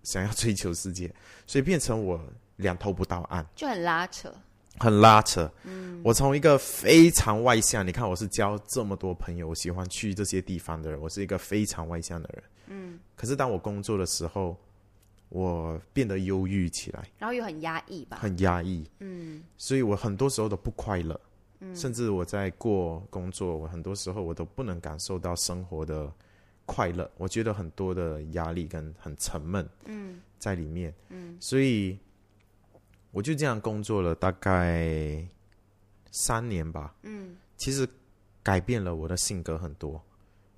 [0.02, 1.08] 想要追求世界，
[1.46, 2.20] 所以变成我
[2.58, 4.32] 两头不到岸，就很拉扯。
[4.80, 14.56] 很拉扯，嗯，我从一个非常外向，你看我是交这么多朋友，我喜欢去这些地方的人，我是一个非常外向的人，嗯，可是当我工作的时候，
[15.30, 21.20] 我变得忧郁起来，然后又很压抑吧，很压抑，嗯，所以我很多时候都不快乐，
[21.58, 26.08] 嗯，甚至我在过工作，我很多时候我都不能感受到生活的
[26.66, 31.98] 快乐，我觉得很多的压力跟很沉闷，嗯，在里面，嗯，所以。
[33.18, 35.26] 我就这样工作了大概
[36.12, 36.94] 三年吧。
[37.02, 37.84] 嗯，其实
[38.44, 40.00] 改变了我的性格很多。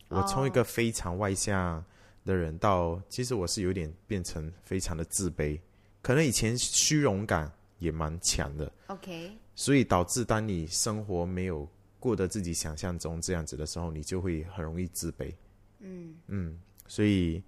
[0.08, 1.82] 我从一个非常外向
[2.26, 5.58] 的人，到其实我是有点变成非常的自卑。
[6.02, 8.70] 可能以前虚荣感也蛮强的。
[8.88, 9.32] OK。
[9.54, 11.66] 所以导致当你生活没有
[11.98, 15.32] 过得自己想象中这样子的时候，你就会很容易自卑。
[15.78, 17.42] 嗯嗯，所以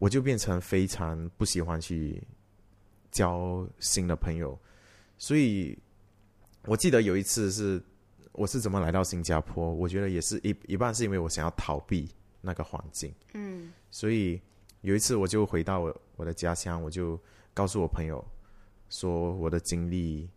[0.00, 2.20] 我就变成非常不喜欢去。
[3.12, 4.58] 交新的朋友，
[5.18, 5.78] 所以
[6.64, 7.80] 我记得有一次是
[8.32, 9.72] 我是怎么来到新加坡？
[9.72, 12.08] 我觉得也是一一半是因为我想要逃避
[12.40, 14.40] 那个环境，嗯，所以
[14.80, 17.20] 有一次我就回到我我的家乡，我就
[17.54, 18.24] 告诉我朋友
[18.88, 20.28] 说我的经历，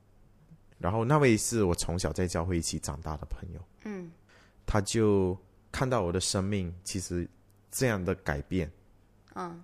[0.78, 4.12] 然后那位是我从小在教会一起长大的朋友，嗯，
[4.66, 5.38] 他就
[5.72, 7.28] 看到我的生命其实
[7.72, 8.70] 这样的改变，
[9.36, 9.64] 嗯，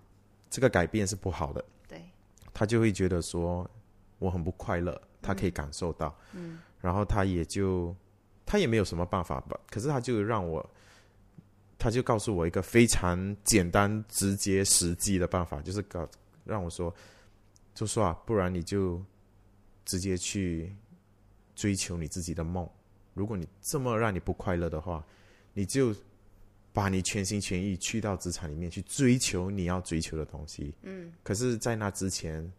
[0.50, 1.81] 这个改变是不好的，对，
[2.54, 3.70] 他就会觉得说
[4.20, 7.96] 我很不快乐，他可以感受到，嗯，然后他也就
[8.46, 10.68] 他也没有什么办法吧，可是他就让我，
[11.78, 16.08] 他就告诉我一个非常简单、直接、实际的办法，就是告
[16.46, 16.94] 让我说，
[17.74, 19.04] 就说啊，不然你就
[19.86, 20.76] 直接去。
[21.54, 22.68] 追求你自己的梦，
[23.14, 25.06] 如果你这么让你不快乐的话，
[25.54, 25.94] 你就
[26.74, 30.74] 把你全心全意去到职场里面去追求你要追求的东西。
[30.84, 32.50] 嗯，可是，在那之前，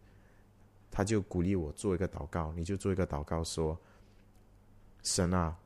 [0.91, 3.77] 他就鼓励我做一个祷告，你就做一个祷告，说
[5.01, 5.57] ：“神啊，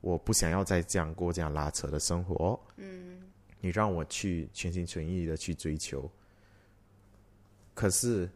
[0.00, 2.58] 我不想要再这样过这样拉扯的生活。
[2.76, 3.22] 嗯，
[3.60, 6.10] 你让我去全心全意的去追求。
[7.74, 8.28] 可是，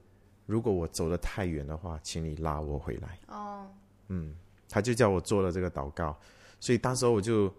[0.46, 3.68] 如果我走的太远的话，请你拉我回来。”哦。
[4.06, 4.34] 嗯，
[4.68, 6.18] 他就叫我做了这个祷告，
[6.60, 7.52] 所以当时我就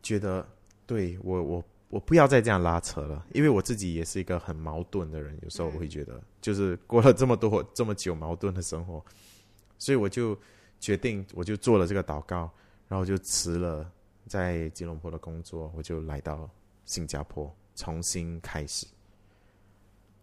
[0.00, 0.46] 觉得，
[0.86, 9.04] 对我我我不要再这样拉扯了，因为我自己也是一个很矛盾的人，有时候我会觉得，就是过了这么多这么久矛盾的生活，
[9.78, 10.38] 所以我就
[10.80, 12.50] 决定，我就做了这个祷告，
[12.88, 13.90] 然后就辞了
[14.26, 16.48] 在吉隆坡的工作，我就来到
[16.84, 18.86] 新加坡重新开始。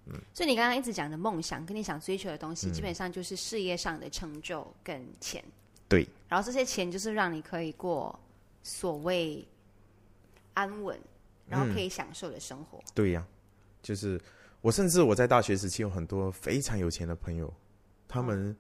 [0.06, 5.42] 嗯所以你刚刚一直讲的梦想，跟你想追求的东西，基本上就是事业上的成就跟钱。
[5.88, 6.06] 对。
[6.28, 8.20] 然后这些钱就是让你可以过
[8.64, 9.48] 所谓
[10.54, 11.00] 安稳，
[11.48, 12.82] 然后可以享受的生活。
[12.94, 13.26] 对呀，
[13.82, 14.20] 就是
[14.62, 17.54] 我甚至我在大学时期有很多非常有钱的朋友，
[18.08, 18.56] 他们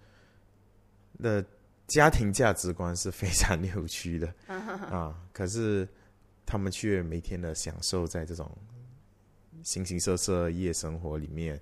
[1.22, 1.46] 的
[1.88, 5.88] 家庭价值观是非常扭曲的啊，可是
[6.46, 8.50] 他们却每天的享受在这种。
[9.64, 11.58] 形形色色夜生活里面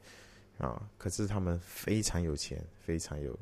[0.57, 3.37] 啊，可是他们非常有钱，非常有，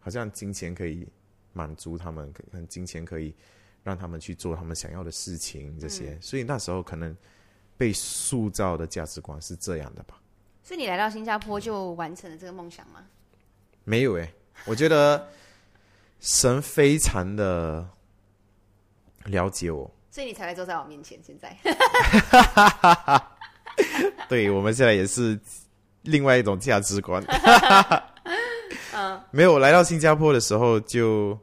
[0.00, 1.06] 好像金钱可以
[1.52, 3.32] 满足他们，可能金钱可以
[3.84, 6.18] 让他们去做他们想要的事情，这些。
[6.20, 7.16] 所以那时候可能
[7.76, 10.18] 被塑造的价值观是这样的吧。
[10.62, 13.04] 所以你来到新加坡就完成了这个梦想吗？
[13.84, 15.28] 没有诶，我觉得
[16.20, 17.86] 神非常的
[19.26, 19.88] 了解我。
[20.10, 21.18] 所以你才会坐在我面前。
[21.22, 21.54] 现在，
[24.28, 25.38] 对我们现在也是
[26.02, 27.22] 另外一种价值观。
[28.94, 31.38] 嗯，没有来到新加坡的时候，就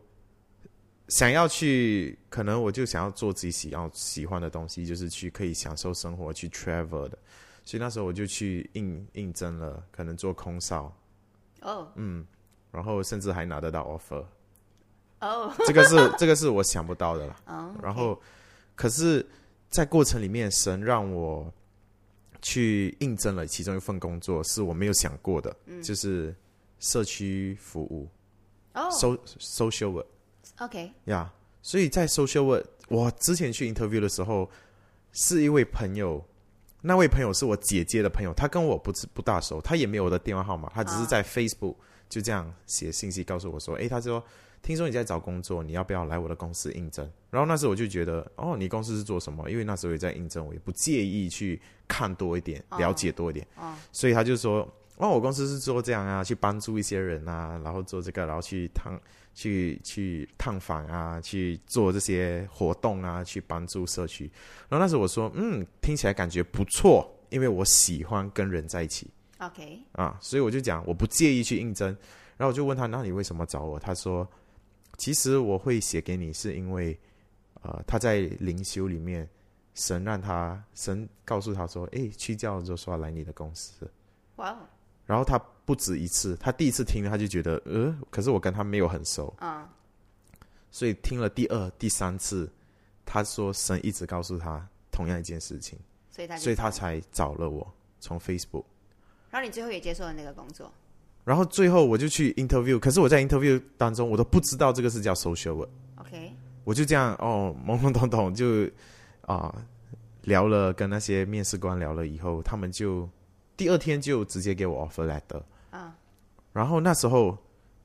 [1.12, 7.18] 想要去，可能我就想要做自己喜要喜欢的东西，就是去可以享受生活、去 travel 的。
[7.64, 10.92] 所以那时候我就去应应征了，可能做空少。
[11.62, 12.26] 哦，嗯，
[12.72, 14.26] 然后甚至还拿得到 offer。
[15.20, 17.36] 哦， 这个是这个是我想不到的了。
[17.46, 18.20] 哦，然后。
[18.74, 19.24] 可是，
[19.70, 21.54] 在过程里面，神让我
[22.42, 26.34] 去应征了其中一份工作，是我没有想过的，就是
[26.80, 28.10] 社区服务，
[28.74, 30.04] 哦，so social
[30.58, 34.50] work，OK，呀，所以在 social work，我之前去 interview 的时候，
[35.14, 36.24] 是一位朋友，
[36.82, 41.76] 那位朋友是我姐姐的朋友，他跟我不是不大熟，他也没有我的电话号码，他只是在 Facebook
[42.10, 44.24] 就这样写信息告诉我说，哎，他说。
[44.64, 47.12] 听说你在找工作，你要不要来我的公司应征？
[47.32, 49.50] 然后那时候我就觉得，哦，你公司是做什么？
[49.50, 53.44] 因为那时候也在应征，我也不介意去看多一点，了解多一点。
[53.56, 54.60] 哦，所以他就说，
[54.98, 58.94] 哦，我公司是做这样啊，去帮助一些人啊，然后做这个，然后去探，
[59.34, 64.30] 去去探访啊，去做这些活动啊，去帮助社区。
[64.70, 69.10] 然后那时候我说，嗯，听起来感觉不错，因为我喜欢跟人在一起。
[69.40, 71.88] OK，啊，所以我就讲我不介意去应征。
[72.38, 73.80] 然后我就问他，那你为什么找我？
[73.80, 74.28] 他说。
[74.98, 76.96] 其实我会写给你，是因为，
[77.64, 79.28] 呃，他在灵修里面，
[79.74, 83.90] 神让他神告诉他说：“哎，去叫就说来你的公司。”
[84.36, 84.56] 哇！
[85.08, 85.42] 然后他
[85.72, 89.70] 不止一次，他第一次听他就觉得，呃，可是我跟他没有很熟啊，
[90.70, 92.52] 所以听了第二、第三次，
[93.06, 95.80] 他说神一直告诉他同样一件事情，
[96.10, 97.66] 所以他所以他才找了我
[98.02, 98.66] 从 Facebook，
[99.30, 100.70] 然后你最后也接受了那个工作。
[101.24, 105.66] 然后最后我就去 interview，可是我在 interview 当中，我都不知道这个是叫 social。
[105.96, 106.34] OK，
[106.66, 108.70] 我就这样哦， 懵懵懂懂就
[109.22, 109.56] 啊
[110.24, 113.08] 聊了，跟那些面试官聊了以后，他们就
[113.56, 115.42] 第二天就直接给我 offer letter。
[115.72, 115.96] 啊，
[116.54, 117.38] 然后那时候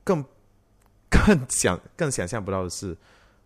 [0.03, 0.23] 更
[1.09, 2.95] 更想更想象不到的是，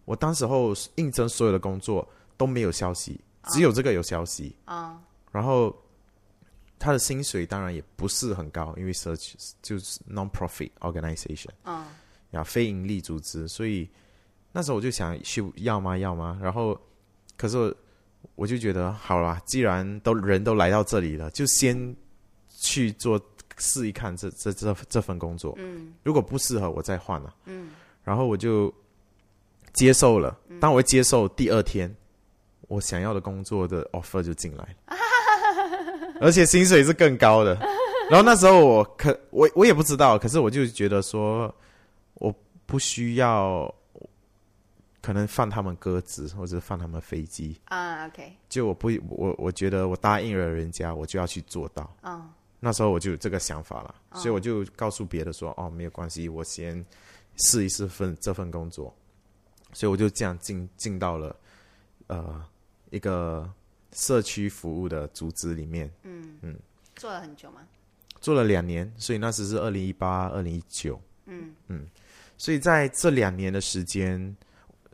[0.06, 4.56] 我当时候应征所有的工作都没有消息，只有这个有消息。
[4.66, 5.76] 啊，然后。
[6.84, 11.86] 他的薪水当然也不是很高，因为社区就是 non-profit organization，啊，
[12.32, 13.88] 呀，非盈利组织，所以
[14.52, 15.96] 那时候我就想去要吗？
[15.96, 16.40] 要吗？
[16.42, 16.76] 然后，
[17.38, 17.78] 可是
[18.34, 21.96] 我就觉得好了，既然都人都来到这里了，就先
[22.50, 23.22] 去做
[23.62, 27.70] 试一看这这这这份工作，嗯，如果不适合我再换了，嗯，
[28.04, 28.74] 然后我就
[29.72, 30.38] 接受了。
[30.60, 31.96] 当我接受第二天，
[32.68, 34.98] 我想要的工作的 offer 就进来了，
[36.20, 37.56] 而且薪水是更高的。
[38.10, 41.54] 然后那时候我可我我也不知道，可是我就觉得说，
[42.16, 42.36] 我
[42.66, 43.74] 不需要。
[45.04, 48.06] 可能放他们鸽子，或者放他们飞机啊。
[48.06, 51.92] OK，就我不我我觉得我答应了人家，我就要去做到。
[52.04, 52.24] 哦，
[52.62, 56.86] 那时候我就有这个想法了，所以我就告诉别的说：“哦，没有关系，我先
[57.36, 58.96] 试一试份这份工作。”
[59.74, 61.36] 所以我就这样进进到了
[62.08, 62.42] 呃
[62.92, 63.52] 一个
[63.92, 65.92] 社区服务的组织里面。
[66.04, 66.60] 嗯嗯，
[66.96, 67.68] 做了很久吗？
[68.22, 71.02] 做了两年，所以那时是二零一八、二零一九。
[71.26, 71.86] 嗯嗯，
[72.38, 74.34] 所以在这两年的时间。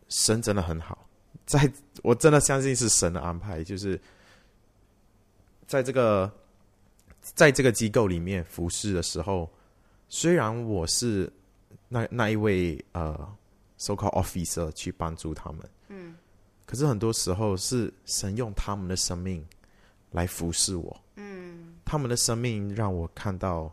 [0.09, 1.05] 神真的很好，
[1.45, 1.69] 在
[2.01, 3.99] 我真的相信是神的安排，就是
[5.67, 6.33] 在这个
[7.37, 9.47] 在这个机构里面服侍的时候，
[10.09, 11.31] 虽然我是
[11.87, 13.15] 那那一位呃
[13.77, 16.15] ，so called officer 去帮助他们，嗯，
[16.65, 19.45] 可是很多时候是神用他们的生命
[20.09, 23.71] 来服侍我，嗯，他们的生命让我看到。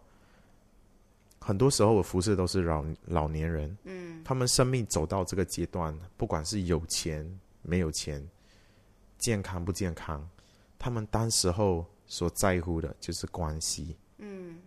[1.40, 7.26] 很多时候，我服侍都是老老年人，嗯，他们生命走到这个阶段，不管是有钱
[7.60, 8.26] 没有钱，
[9.18, 10.26] 健康不健康，
[10.78, 14.58] 他们当时候所在乎的就是关系，嗯，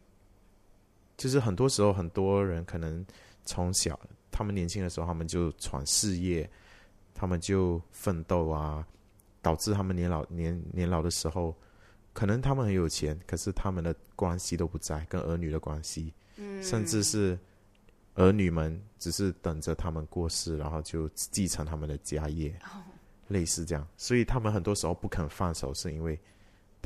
[1.18, 3.06] 就是很多时候，很多人可能
[3.46, 4.00] 从小，
[4.32, 6.50] 他们年轻的时候，他们就闯事业，
[7.14, 8.86] 他们就奋斗啊，
[9.42, 11.56] 导致他们年老年年老的时候，
[12.14, 16.14] 可能他们很有钱，可是他们的关系都不在，跟儿女的关系。
[16.40, 17.38] 嗯甚至是
[18.14, 22.56] 儿女们只是等着他们过世，然后就继承他们的家业，
[23.28, 23.88] 类似这样。
[23.98, 26.20] 所以他们很多时候不肯放手，是因为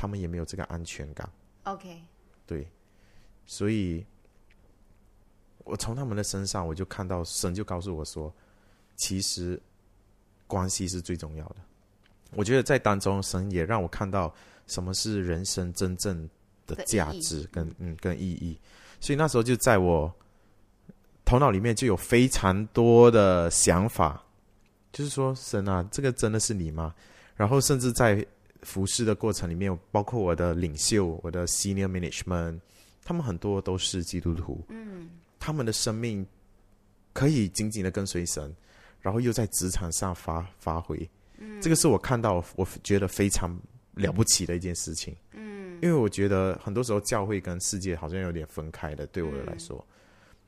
[0.01, 1.29] 他们也没有这个安全感。
[1.65, 2.01] OK，
[2.47, 2.67] 对，
[3.45, 4.03] 所以
[5.59, 8.33] 我从他们的身上，我就看到神就告诉我说，
[8.95, 9.61] 其实
[10.47, 11.57] 关系是最重要的。
[12.31, 14.33] 我觉得在当中，神也让我看到
[14.65, 16.27] 什么是人生真正
[16.65, 18.57] 的价值跟嗯跟意义。
[18.99, 20.11] 所以那时候就在我
[21.23, 24.23] 头脑里面就有非常多的想法，
[24.91, 26.95] 就是说神啊，这个真的是你吗？
[27.35, 28.25] 然后甚至在
[28.61, 32.59] 服侍的过程里面，包括我的领袖、我的 senior management，
[33.03, 35.09] 他们很多都是基督徒，嗯，
[35.39, 36.25] 他们的生命
[37.13, 38.53] 可以紧紧的跟随神，
[39.01, 43.55] 然后又在职场上发发挥，嗯，这个是我看到我觉得非常
[43.95, 45.61] 了不起的一件事情，嗯。
[45.81, 49.83] 因为我觉得很多时候教会跟世界好像有点分开的，对我来说。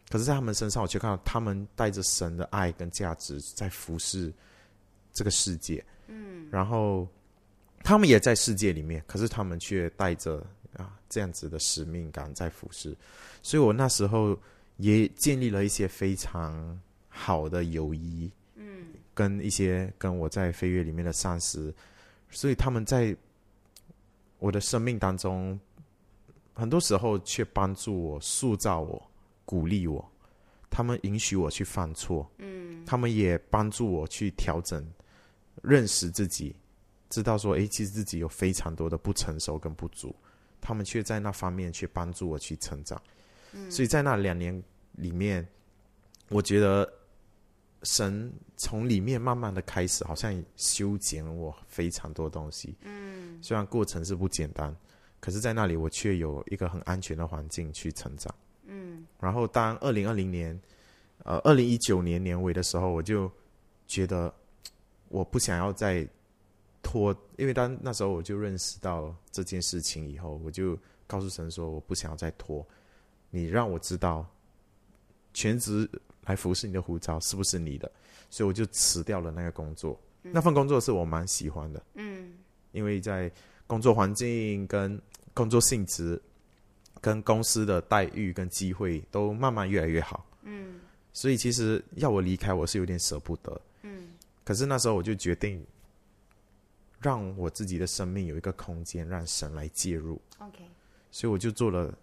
[0.08, 4.32] 可是，在他们身上，我却看到他们带着神的爱跟价值在服侍
[5.12, 5.84] 这个世界。
[6.06, 6.48] 嗯。
[6.52, 7.08] 然后，
[7.84, 10.38] 他们也在世界里面，可是他们却带着
[10.78, 12.96] 啊这样子的使命感在服侍。
[13.42, 14.36] 所以我那时候
[14.78, 16.80] 也建立了一些非常
[17.10, 18.32] 好的友谊。
[18.56, 18.88] 嗯。
[19.14, 21.72] 跟一些跟我在飞跃里面的上司，
[22.30, 23.16] 所以他们在。
[24.40, 25.58] 我的生命当中，
[26.54, 29.02] 很多时候却帮助我、塑造我、
[29.46, 30.06] 鼓励我。
[30.70, 34.86] 他们允许我去犯错，嗯，他们也帮助我去调整、
[35.62, 36.54] 认识自己，
[37.14, 40.16] 知道说，诶，其实自己有非常多的不成熟跟不足。
[40.60, 43.00] 他们却在那方面去帮助我去成长。
[43.52, 45.48] 嗯，所以在那两年里面，
[46.30, 46.92] 我觉得
[47.84, 52.76] 神从里面慢慢的开始，好像修剪我非常多东西。
[52.82, 53.38] 嗯。
[53.42, 54.74] 虽然过程是不简单，
[55.20, 58.34] 可是，在那里我却有一个很安全的环境去成长。
[58.64, 60.58] 嗯，然后当二零二零年，
[61.26, 63.30] 呃，二零一九年年尾的时候，我就
[63.86, 64.34] 觉得
[65.10, 66.08] 我不想要再
[66.84, 70.78] 拖，因为当那时候我就认识到这件事情以后，我就
[71.08, 72.64] 告诉神说，我不想要再拖。
[73.32, 74.24] 你让我知道
[75.34, 75.90] 全职
[76.26, 77.92] 来服侍你的护照是不是你的，
[78.30, 80.00] 所以我就辞掉了那个工作。
[80.22, 81.84] 那份工作是我蛮喜欢的。
[81.96, 82.34] 嗯。
[82.74, 83.32] 因为在
[83.68, 85.00] 工作环境、跟
[85.32, 86.20] 工作性质、
[87.00, 90.80] 跟公司的待遇跟机会都慢慢越来越好，嗯，
[91.14, 94.08] 所以其实要我离开，我是有点舍不得，嗯，
[94.44, 95.64] 可是那时候我就决定，
[97.04, 100.64] 让我自己的生命有一个空间，让神来介入，OK，
[101.12, 101.96] 所以我就做了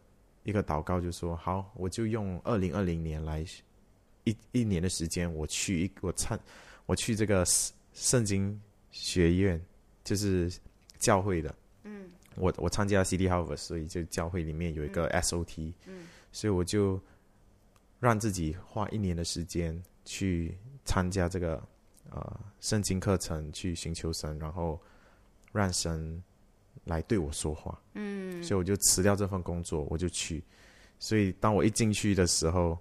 [0.45, 3.45] 一个祷告，就说好，我就用二零二零年来
[4.25, 6.39] 一一年的时间，我去一我参
[6.87, 7.45] 我去这个
[7.95, 8.61] 圣经
[8.93, 9.61] 学院。
[10.03, 10.51] 就是
[10.99, 17.01] 教会的，嗯，我我参加 City Harvest，所以就教会里面有一个 SOT，嗯，所以我就
[18.01, 21.63] 让自己花一年的时间去参加这个
[22.11, 24.81] 呃圣经课程，去寻求神，然后
[25.53, 26.23] 让神
[26.85, 30.43] 来对我说话，嗯，所以我就辞掉这份工作，我就去，
[30.99, 32.79] 所以当我一进去的时候，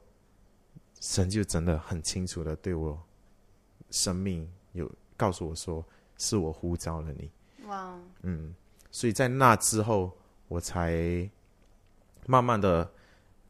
[0.99, 3.01] 神就真的很清楚的对我
[3.91, 5.83] 生命有告诉我说，
[6.17, 7.31] 是我呼召了你。
[7.67, 8.53] 哇，嗯，
[8.91, 10.11] 所以在那之后，
[10.47, 11.29] 我才
[12.25, 12.89] 慢慢的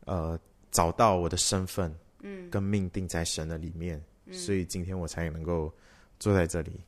[0.06, 0.40] 呃
[0.72, 5.74] 找到我的身份，嗯，跟命定在神的里面，所以今天我才能够
[6.20, 6.82] 坐在这里，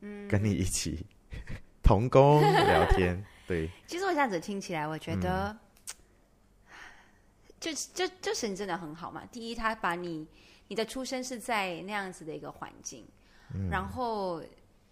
[0.00, 1.06] 嗯，跟你一起
[1.82, 3.24] 同工聊天。
[3.46, 5.56] 对，其实我这样子听起来，我觉得，
[7.60, 9.24] 就就就神真的很好嘛。
[9.30, 10.26] 第一，他把你
[10.68, 13.06] 你的出生是在那样子的一个环境，
[13.70, 14.42] 然后。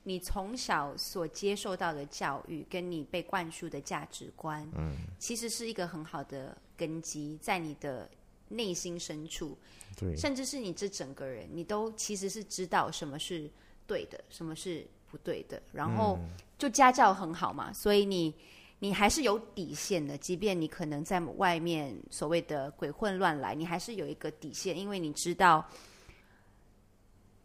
[0.07, 8.07] 你从小所接受到的教育，跟你被灌输的价值观，嗯，其实是一个很好的根基，在你的
[8.55, 9.57] 内心深处，
[9.97, 13.51] 对，甚至是你这整个人，你都其实是知道什么是
[13.87, 15.61] 对的，什么是不对的。
[15.73, 16.19] 然后
[16.57, 18.35] 就家教很好嘛，所以你
[18.79, 25.69] 你还是有底线的，即便你可能在外面所谓的鬼混乱来，你还是有一个底线，因为你知道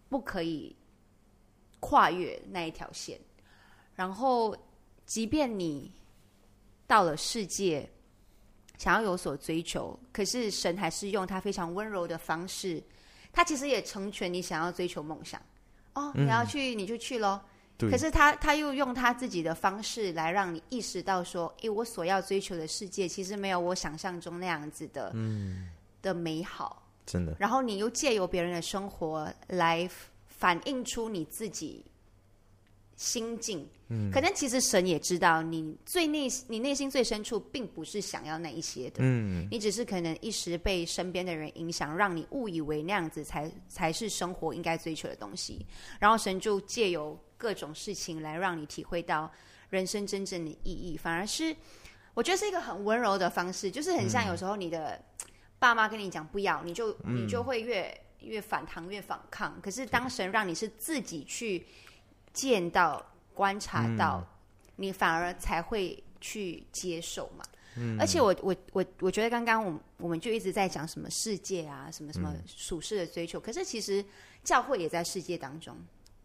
[0.08, 0.76] 不可以。
[1.82, 3.18] 跨越那一条线，
[3.96, 4.54] 然后，
[5.06, 5.90] 即便你
[6.86, 7.90] 到了世界，
[8.80, 12.82] 想要有所追求，可是神还是用他非常温柔的方式，
[13.32, 15.40] 他其实也成全你想要追求梦想。
[15.94, 17.40] 哦，你要去你就去喽。
[17.78, 25.70] 可是他他又用他自己的方式来让你意识到说，诶，我所要追求的世界其实没有我想象中那样子的，嗯，
[26.02, 26.82] 的美好。
[27.06, 27.36] 真的。
[27.38, 29.88] 然后你又借由别人的生活来。
[30.40, 31.84] 反映出你自己
[33.00, 45.66] 心境，嗯，可能其实神也知道你最内你内心最深处并不是想要那一些的，嗯，你只是可能一时被身边的人影响，让你误以为那样子才才是生活应该追求的东西，
[45.98, 49.32] 然后神就借由各种事情来让你体会到
[49.70, 51.56] 人生真正的意义，反而是
[52.14, 55.02] 我觉得是一个很温柔的方式，就是很像有时候你的
[55.58, 57.98] 爸妈跟你讲不要，你就你就会越。
[58.22, 61.66] 越反抗越反抗，可是当神让你是自己去
[62.34, 64.26] 见到、观察到，
[64.76, 67.44] 你反而才会去接受嘛。
[67.76, 74.04] 嗯而且我我我我觉得刚刚我我们就一直在讲什么世界啊，什么什么属世的追求，可是其实
[74.44, 75.78] 教会也在世界当中，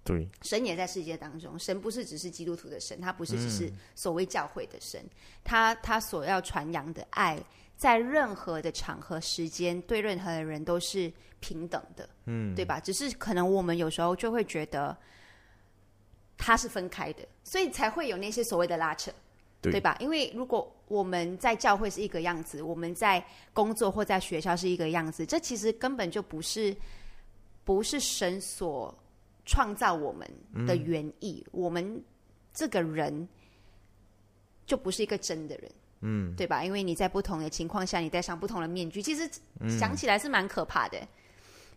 [0.02, 1.56] 对，神也在世界当中。
[1.58, 5.04] 神不是只是基督徒的神，他不是只是所谓教会的神，
[5.44, 7.38] 他他所要传扬的爱。
[7.76, 12.78] 在任何的场合、时间，对任何的人都是平等的，嗯，对吧？
[12.78, 14.96] 只是可能我们有时候就会觉得
[16.36, 19.12] 它是分开的，所以才会有那些所谓的拉扯，
[19.62, 19.96] 对吧？
[20.00, 26.76] 因为如果我们在教会是一个样子，我们在工作或在学校是一个样子，这其实根本就不是
[27.64, 28.94] 不是神所
[29.46, 30.28] 创造我们
[30.66, 32.02] 的原意，我们
[32.52, 33.28] 这个人
[34.66, 35.70] 就不是一个真的人。
[36.06, 36.62] 嗯，对吧？
[36.62, 39.26] 因为你在不同的情况下，你戴上不同的面具，其实
[39.78, 40.98] 想起来是蛮可怕的，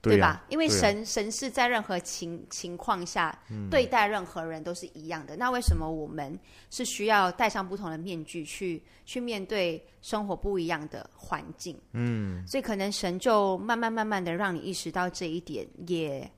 [0.02, 0.45] 对吧？
[0.50, 3.38] 因为神神是在任何情情况下
[3.70, 5.36] 对待任何人都是一样的。
[5.36, 6.38] 那为什么我们
[6.70, 11.78] 是需要戴上不同的面具去去面对生活不一样的环境？
[11.93, 16.30] 嗯，所以可能神就慢慢慢慢的让你意识到这一点，也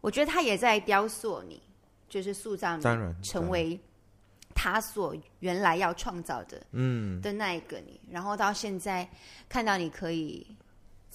[0.00, 1.62] 我觉得他也在雕塑你，
[2.08, 2.82] 就是塑造你，
[3.22, 3.78] 成为。
[4.58, 9.06] 他所原来要创造的，嗯，的那一个你，然后到现在
[9.50, 10.46] 看到你可以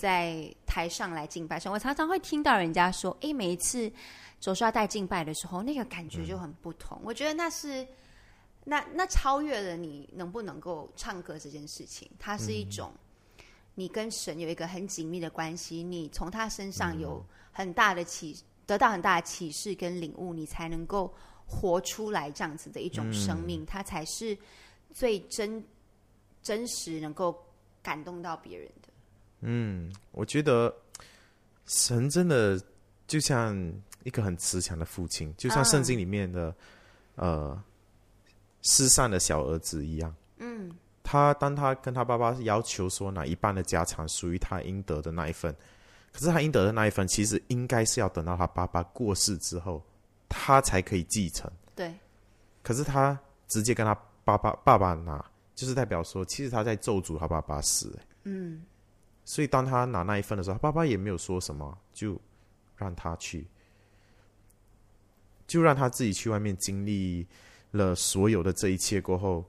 [0.01, 3.91] 在台上来敬拜神，我常常会听到人家说，哎，每一次
[4.39, 6.99] 手刷带敬拜的时候，那个感觉就很不同。
[7.03, 7.87] 我觉得那是
[8.63, 12.91] 那那超越了你能不能够唱歌这件事情，它是一种
[13.75, 18.35] 你跟神有一个很紧密的关系，你从他身上有很大的启，
[18.65, 21.13] 得到很大的启示跟领悟，你才能够。
[21.53, 24.37] 活出来这样子的一种生命，它才是
[24.93, 25.61] 最真
[26.41, 27.37] 真实，能够
[27.83, 28.87] 感动到别人的。
[29.41, 30.73] 嗯，我觉得
[31.65, 32.61] 神真的
[33.07, 33.55] 就像
[34.03, 36.55] 一个很慈祥的父亲，就像圣经里面的
[37.15, 37.61] 呃
[38.61, 40.15] 失散的小儿子一样。
[40.37, 40.71] 嗯，
[41.03, 45.55] 他当他跟他爸爸要求说哪一半的家产属于他应得的那一份，
[46.11, 49.83] 可是他应得的那一份，其实应该是要等到他爸爸过世之后。
[50.33, 51.93] 他才可以继承，对。
[52.63, 53.19] 可是他
[53.49, 55.21] 直接跟他爸爸爸爸拿，
[55.53, 57.99] 就是代表说，其实他在咒诅他爸爸死。
[58.23, 58.63] 嗯。
[59.23, 62.19] 所以当他拿那一份的时候，他爸爸也没有说什么，就
[62.75, 63.47] 让他去，
[65.47, 67.27] 就让他自己去外面经历
[67.71, 69.45] 了所有的这一切过后，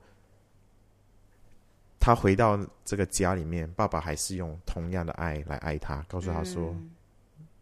[1.99, 6.75] 他回到这个家里面，爸爸还是用同样的爱来爱他，告诉他说：“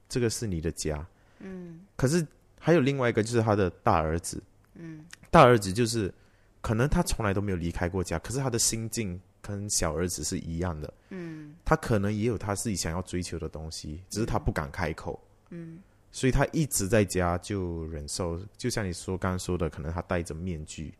[0.08, 1.06] 这个是你的家。”
[1.40, 1.82] 嗯。
[1.96, 2.26] 可是。
[2.64, 4.40] 还有另外一个就是他的大儿子，
[4.76, 6.14] 嗯，大儿子就是
[6.62, 10.94] 可能他从来都没有离开过家，可是他的心境跟小儿子是一样的。
[11.10, 15.20] 嗯，他可能也有他自己想要追求的东西，只是他不敢开口。
[15.50, 15.80] 嗯，
[16.12, 20.94] 所以他一直在家就忍受，就像你说刚刚说的，可能他戴着面具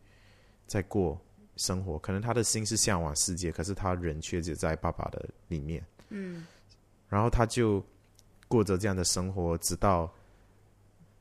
[0.66, 1.20] 在过
[1.56, 5.84] 生活，可能他的心是向往世界，可是他人却只在爸爸的里面。
[6.10, 6.46] 嗯，
[7.08, 7.82] 然后他就
[8.48, 10.12] 过着这样的生活，直到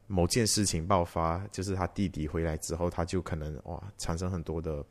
[0.08, 4.84] 某件事情爆发，就是他弟弟回来之后，他就可能哇产生很多的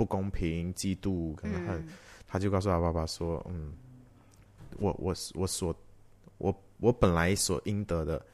[0.00, 1.86] 不公平、嫉妒，可能很，
[2.26, 3.74] 他就告诉他爸爸说：“嗯，
[4.78, 5.76] 我我我所
[6.38, 8.24] 我我本来所应得的，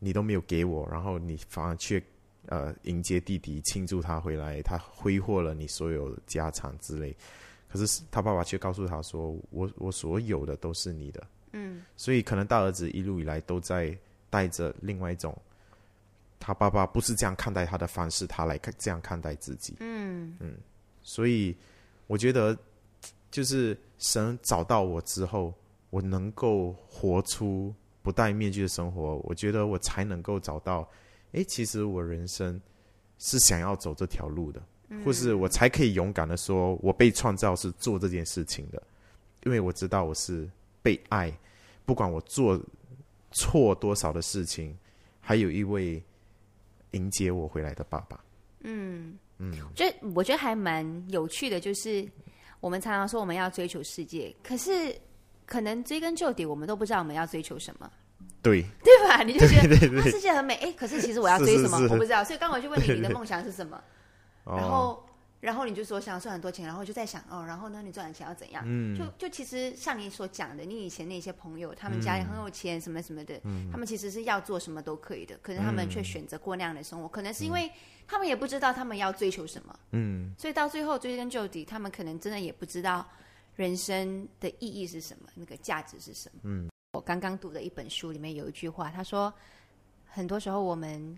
[0.00, 2.02] 你都没有给我，然后你反而却
[2.46, 7.16] 呃迎接弟弟，庆祝他回来，他挥霍了你所有家产之类。”
[7.70, 13.96] 可是他爸爸却告诉他说：“我我所有的都是你的。”嗯，所以可能大儿子一路以来都在
[14.28, 15.40] 带着另外一种，
[16.38, 19.76] 他爸爸不是这样看待他的方式，他来看这样看待自己。
[19.80, 20.56] 嗯嗯，
[21.02, 21.56] 所以
[22.06, 22.56] 我觉得，
[23.30, 25.52] 就是神找到我之后，
[25.90, 30.88] 我能够活出不戴面具的生活，我觉得我才能够找到，
[31.32, 32.60] 哎，其实我人生
[33.18, 34.62] 是想要走这条路的。
[35.04, 38.82] 或是我才可以勇敢的说，我被创造是做这件事情的，
[39.44, 40.48] 因为我知道我是
[40.80, 41.30] 被爱，
[41.84, 42.58] 不管我做
[43.32, 44.74] 错多少的事情，
[45.20, 46.02] 还有一位
[46.92, 48.18] 迎接我回来的爸爸。
[48.60, 52.06] 嗯嗯，这我觉得还蛮有趣的，就是
[52.60, 54.94] 我们常常说我们要追求世界，可是
[55.46, 57.90] 可能追根究底，我们都不知道我们要追求什么。
[58.42, 59.22] 对对吧？
[59.22, 62.22] 你就觉得世界很美，哎，可是其实我要追什么，我不知道。
[62.24, 63.80] 所以刚我就问你，你的 梦想是什么？
[64.44, 65.04] 然后，
[65.40, 68.64] 然后你就说想要赚很多钱，然后就在想哦，然后呢，你赚的钱要怎样？
[68.66, 77.70] 嗯，就就其实像你所讲的，你以前那些朋友，他们家里很有钱，什么什么的，他们其实是要做什么都可以的，可是他们却选择过那样的生活，可能是因为
[78.06, 83.06] 他们也不知道他们要追求什么，嗯，所以到最后追根究底，他们可能真的也不知道
[83.54, 86.40] 人生的意义是什么，那个价值是什么。
[86.42, 89.32] 嗯，我刚刚读的一本书里面有一句话，他说，
[90.08, 91.16] 很多时候我们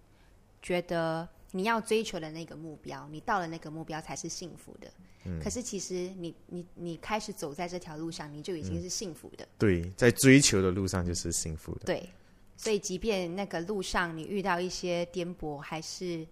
[0.61, 1.27] 觉得。
[1.53, 4.89] 你要追求的那个目标，你到了那个目标才是幸福的。
[5.25, 5.41] 嗯。
[5.43, 9.47] 可是其实你你你开始走在这条路上，你就已经是幸福的。
[9.59, 11.87] 对，在追求的路上就是幸福的。
[11.87, 12.09] 对，
[12.57, 16.27] 所以即便那个路上你遇到一些颠簸，还是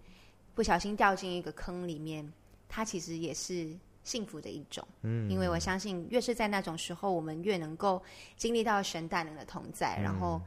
[0.55, 2.31] 不小心掉进一个坑里面，
[2.67, 3.67] 它其实也是
[4.03, 4.87] 幸福的一种。
[5.01, 5.29] 嗯。
[5.29, 8.01] 因为我相信，越是在那种时候，我们越能够
[8.37, 10.41] 经历到神大能的同在，然后。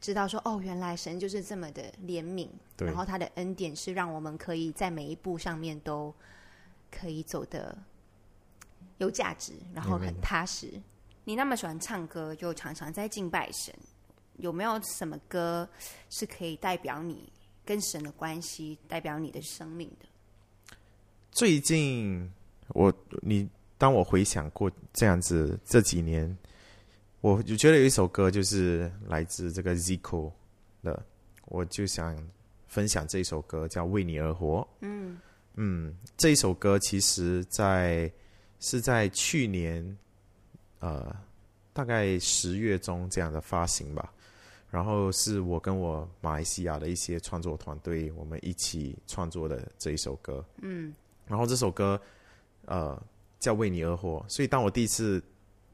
[0.00, 6.14] 知道说哦，原来神就是这么的怜悯，然后他的恩典是让我们可以在每一步上面都
[6.90, 7.76] 可以走的
[8.98, 10.80] 有价值，然后很踏实。
[11.24, 13.74] 你那么喜欢唱歌，就常常在敬拜神，
[14.36, 15.68] 有没有什么歌
[16.10, 17.32] 是可以代表你
[17.64, 20.76] 跟神的关系，代表你的生命的？
[21.32, 22.32] 最近
[22.68, 26.38] 我你当我回想过这样子这几年。
[27.20, 30.30] 我就觉得有一首歌就是来自这个 Zico
[30.84, 31.04] 的，
[31.46, 32.16] 我就想
[32.68, 34.60] 分享这一首歌，叫《为你而活》。
[34.82, 35.18] 嗯
[35.54, 38.08] 嗯，这一首歌其实，在
[38.60, 39.98] 是在去年
[40.78, 41.12] 呃
[41.72, 44.12] 大概十月中这样的发行吧。
[44.70, 50.44] 然后是我跟我马来西亚的一些创作团队，我们一起创作的这一首歌。
[50.62, 50.94] 嗯，
[51.26, 52.00] 然后这首歌
[52.66, 53.02] 呃
[53.40, 55.20] 叫《为你而活》，所以当我第一次。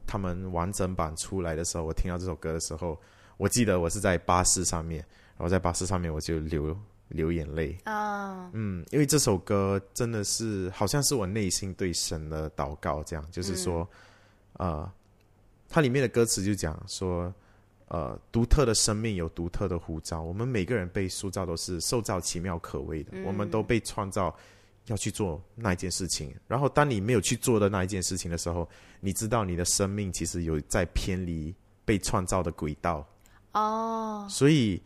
[0.07, 2.99] 他们完整版出来的时候，我听到这首歌的时候，
[3.37, 4.99] 我记得我是在巴士上面，
[5.37, 6.77] 然后在巴士上面我就流
[7.09, 7.77] 流眼泪。
[7.83, 13.87] 啊，嗯，因为这首歌真的是好像是我内心对神的祷告，这样就是说，
[14.53, 14.89] 呃，
[15.67, 17.33] 它里面的歌词就讲说，
[17.87, 24.35] 呃，独特的生命有独特的呼召，我们每个人被塑造都是受造奇妙可畏的，我们都被创造。
[24.85, 28.69] 要去做那一件事情，然后当你没有去做的那一件事情的时候，
[28.99, 33.07] 你知道你的生命其实有在偏离被创造的轨道
[33.53, 34.27] 哦。
[34.29, 34.79] 所以，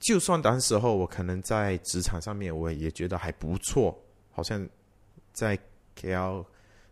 [0.00, 3.96] 就算当时候我可能在职场上面我也觉得还不错，
[4.32, 4.68] 好像
[5.32, 5.56] 在
[5.96, 6.44] KL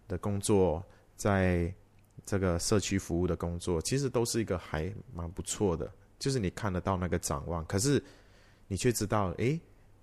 [0.07, 0.85] 的工作，
[1.17, 1.75] 在
[2.25, 8.01] 这个社区服务的工作，其实都是一个还蛮不错的，就是你看得到那个展望，可是
[8.69, 9.59] 你却知道，哎，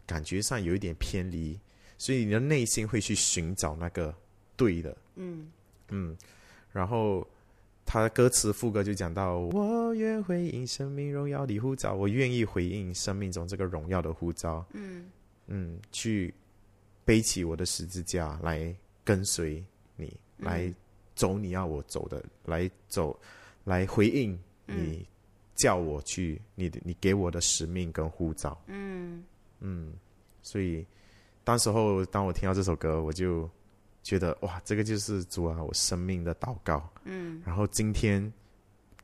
[0.06, 1.58] 感觉上有一点偏离。
[1.98, 4.14] 所以你的内心会去寻找那个
[4.56, 5.50] 对的，嗯。
[5.90, 6.18] 嗯，
[6.72, 7.26] 然后
[7.86, 15.10] 他歌词副歌就讲到：我愿回应生命荣耀的呼召，我愿意回应生命中这个荣耀的呼召，嗯。
[15.48, 16.34] 嗯，去
[17.06, 19.64] 背起我的十字架来跟随
[19.96, 20.74] 你，来
[21.16, 23.18] 走你要我走的，来走
[23.64, 25.08] 来回应你
[25.54, 29.24] 叫我去你的你给我的使命跟呼召，嗯。
[29.60, 29.94] 嗯，
[30.42, 30.86] 所以。
[31.46, 33.48] 当时候，当我听到这首歌，我就
[34.02, 36.90] 觉得哇，这个就是主啊，我生命的祷告。
[37.04, 38.34] 嗯，然后今天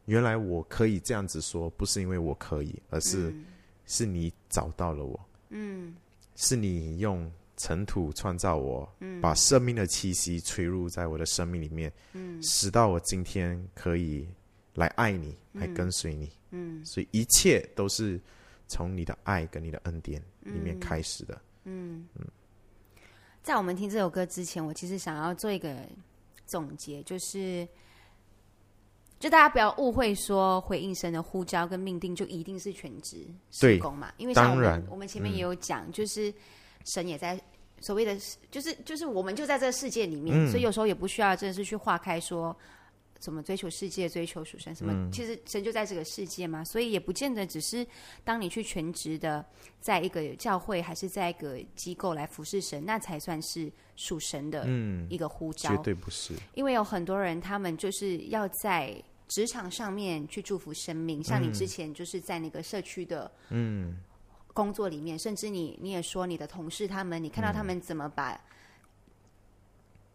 [0.06, 3.32] 原来我可以这样子说，不是因为我可以，而是
[3.86, 5.20] 是你找到了我。
[5.50, 5.96] 嗯，
[6.36, 14.28] 是你用尘土创造我，把生命的气息吹入在我的生命里面，嗯，使到我今天可以
[14.74, 16.32] 来爱你，来跟随你。
[16.50, 18.20] 嗯，所以一切都是
[18.68, 21.36] 从你的爱跟你的恩典里面开始的。
[21.36, 22.08] 嗯嗯。
[23.44, 25.76] 在我们听这首歌之前，我其实想要做一个
[26.46, 27.68] 总结，就是，
[29.20, 34.12] 就大家不要误会，说回应神的呼召跟命定就一定是全职施工嘛？
[34.18, 36.32] 因为像我们我们前面也有讲，就是
[36.86, 37.42] 神也在
[37.80, 38.16] 所谓的，
[38.52, 42.56] 就是就是我们就在这个世界里面，所以有时候也不需要真的是去划开说。
[43.22, 44.74] 怎么追求世界，追求属神？
[44.74, 45.10] 什么？
[45.12, 47.86] 其实神就在这个世界嘛，所以也不见得只是
[48.24, 49.46] 当你去全职的，
[49.80, 54.68] 在一个教会还是在一个机构来服侍神，那才算是属神的
[55.08, 55.70] 一个呼召。
[55.70, 61.24] 绝对不是，因为有很多人，他们就是要在职场上面去祝福生命。
[61.24, 64.00] 像你之前就是在那个社区的嗯
[64.52, 68.42] 工作里面，甚至你你也说你的同事他们，你看到他们怎么把。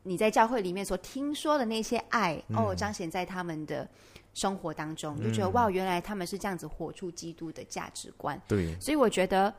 [0.07, 3.88] 你在教会里面所听说的那些爱哦，彰显在他们的
[4.34, 8.40] 生活当中，就觉得哇，原来他们是这样子活出基督的价值观。
[8.46, 9.52] 对，所以我觉得，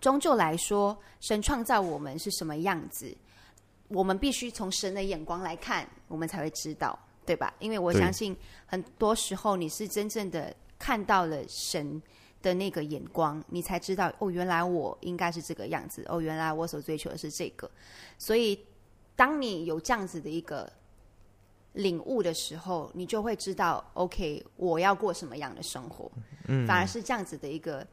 [0.00, 3.14] 终究来说，神创造我们是什么样子，
[3.88, 7.52] 我们必须从神的眼光来看，我们才会知道，对吧？
[7.58, 8.34] 因为我相信，
[8.64, 12.00] 很多时候你是真正的看到了神
[12.40, 17.70] 的那个眼光，你才知道哦，原来我应该是这个样子，哦，原来我所追求的是这个，
[18.16, 18.58] 所以。
[19.16, 20.70] 当你有这样子的一个
[21.74, 26.10] 领悟的时候，你就会知道，OK，我要过什么样的生活。
[26.46, 27.86] 嗯，反而是这样子的一个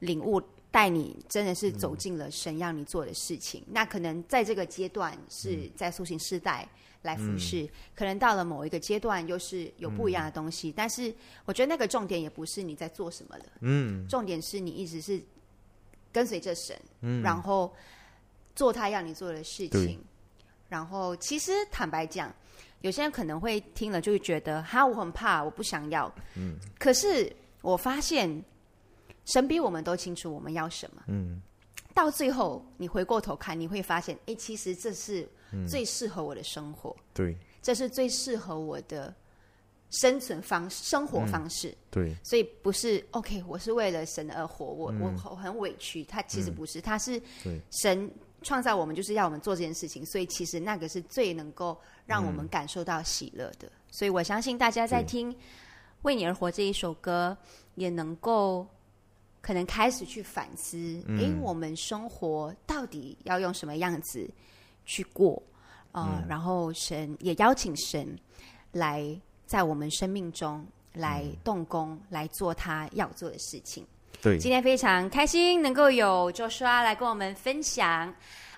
[0.00, 3.62] 领悟，带你真的是走进了神让你做的事情。
[3.68, 6.68] 那可能在这个阶段是在苏醒时代
[7.02, 10.72] 来服侍，可能到了某一个阶段又是有不一样的东西。
[10.74, 11.14] 但是
[11.44, 15.20] 我觉得那个重点也不是你在做什么的，嗯，重点是你一直是
[16.12, 17.72] 跟随着神，嗯，然后
[18.54, 20.00] 做他要你做的事情。
[20.70, 22.32] 然后，其实坦白讲，
[22.82, 26.10] 有些人可能会听了就会觉得，哈，我很怕，我不想要。
[26.36, 26.56] 嗯。
[26.78, 28.42] 可是我发现，
[29.24, 31.02] 神比我们都清楚我们要什么。
[31.08, 31.42] 嗯。
[31.92, 35.28] 到最后，你回过头看，你会发现，哎，其实这是
[35.68, 36.94] 最适合我的生活。
[37.12, 37.36] 对。
[37.60, 39.12] 这是最适合我的
[39.90, 41.76] 生存方式、生活方式。
[41.90, 42.14] 对。
[42.22, 46.04] 所以不是 OK，我是为了神而活，我我很委屈。
[46.04, 47.20] 他其实不是，他是
[47.70, 48.08] 神。
[48.42, 53.70] 创造我们就是要我们做这件事情，所以其实那个是最能够让我们感受到喜乐的。
[53.90, 55.32] 所以我相信大家在听
[56.02, 57.36] 《为你而活》这一首歌，
[57.74, 58.66] 也能够
[59.40, 60.78] 可能开始去反思：
[61.08, 64.28] 哎，我们生活到底要用什么样子
[64.84, 65.42] 去过？
[65.92, 68.16] 啊，然后神也邀请神
[68.72, 73.84] 来在我们生命中来动工，来做他要做的事情。
[74.22, 78.14] 对，今天非常开心能够有周刷来跟我们分享，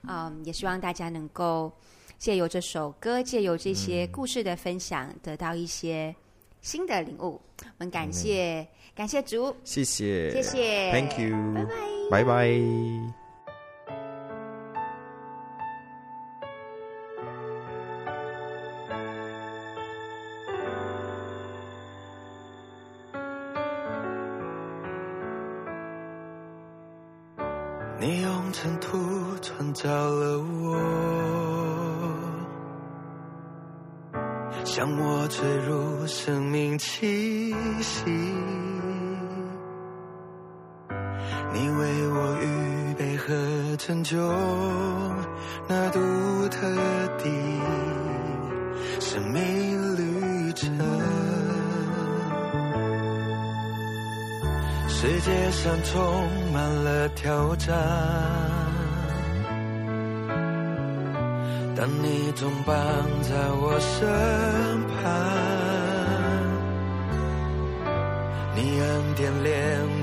[0.09, 1.73] 嗯，也希望大家能够
[2.19, 6.15] 借由这首歌，借由这些故事的分享，得到一些
[6.61, 7.41] 新的领悟。
[7.61, 13.22] 我们感谢，感谢主，谢谢，谢谢，Thank you，拜拜，拜拜。
[36.85, 38.03] 气息。
[41.53, 43.33] 你为我预备和
[43.77, 44.19] 拯救
[45.69, 46.01] 那独
[46.49, 46.69] 特
[47.19, 47.25] 的
[48.99, 50.69] 生命旅程。
[54.89, 57.79] 世界上充满了挑战，
[61.77, 62.77] 但你总伴
[63.23, 64.01] 在我身
[64.89, 65.62] 旁。
[68.55, 69.49] 你恩典怜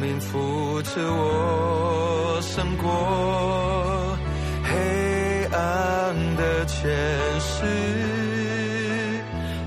[0.02, 4.18] 悯扶持我，胜过
[4.64, 6.90] 黑暗的权
[7.40, 7.66] 势。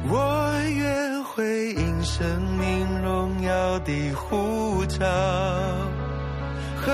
[0.09, 4.85] 我愿回应生命荣耀的呼。
[4.87, 5.07] 召。
[6.85, 6.91] 和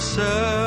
[0.00, 0.59] 在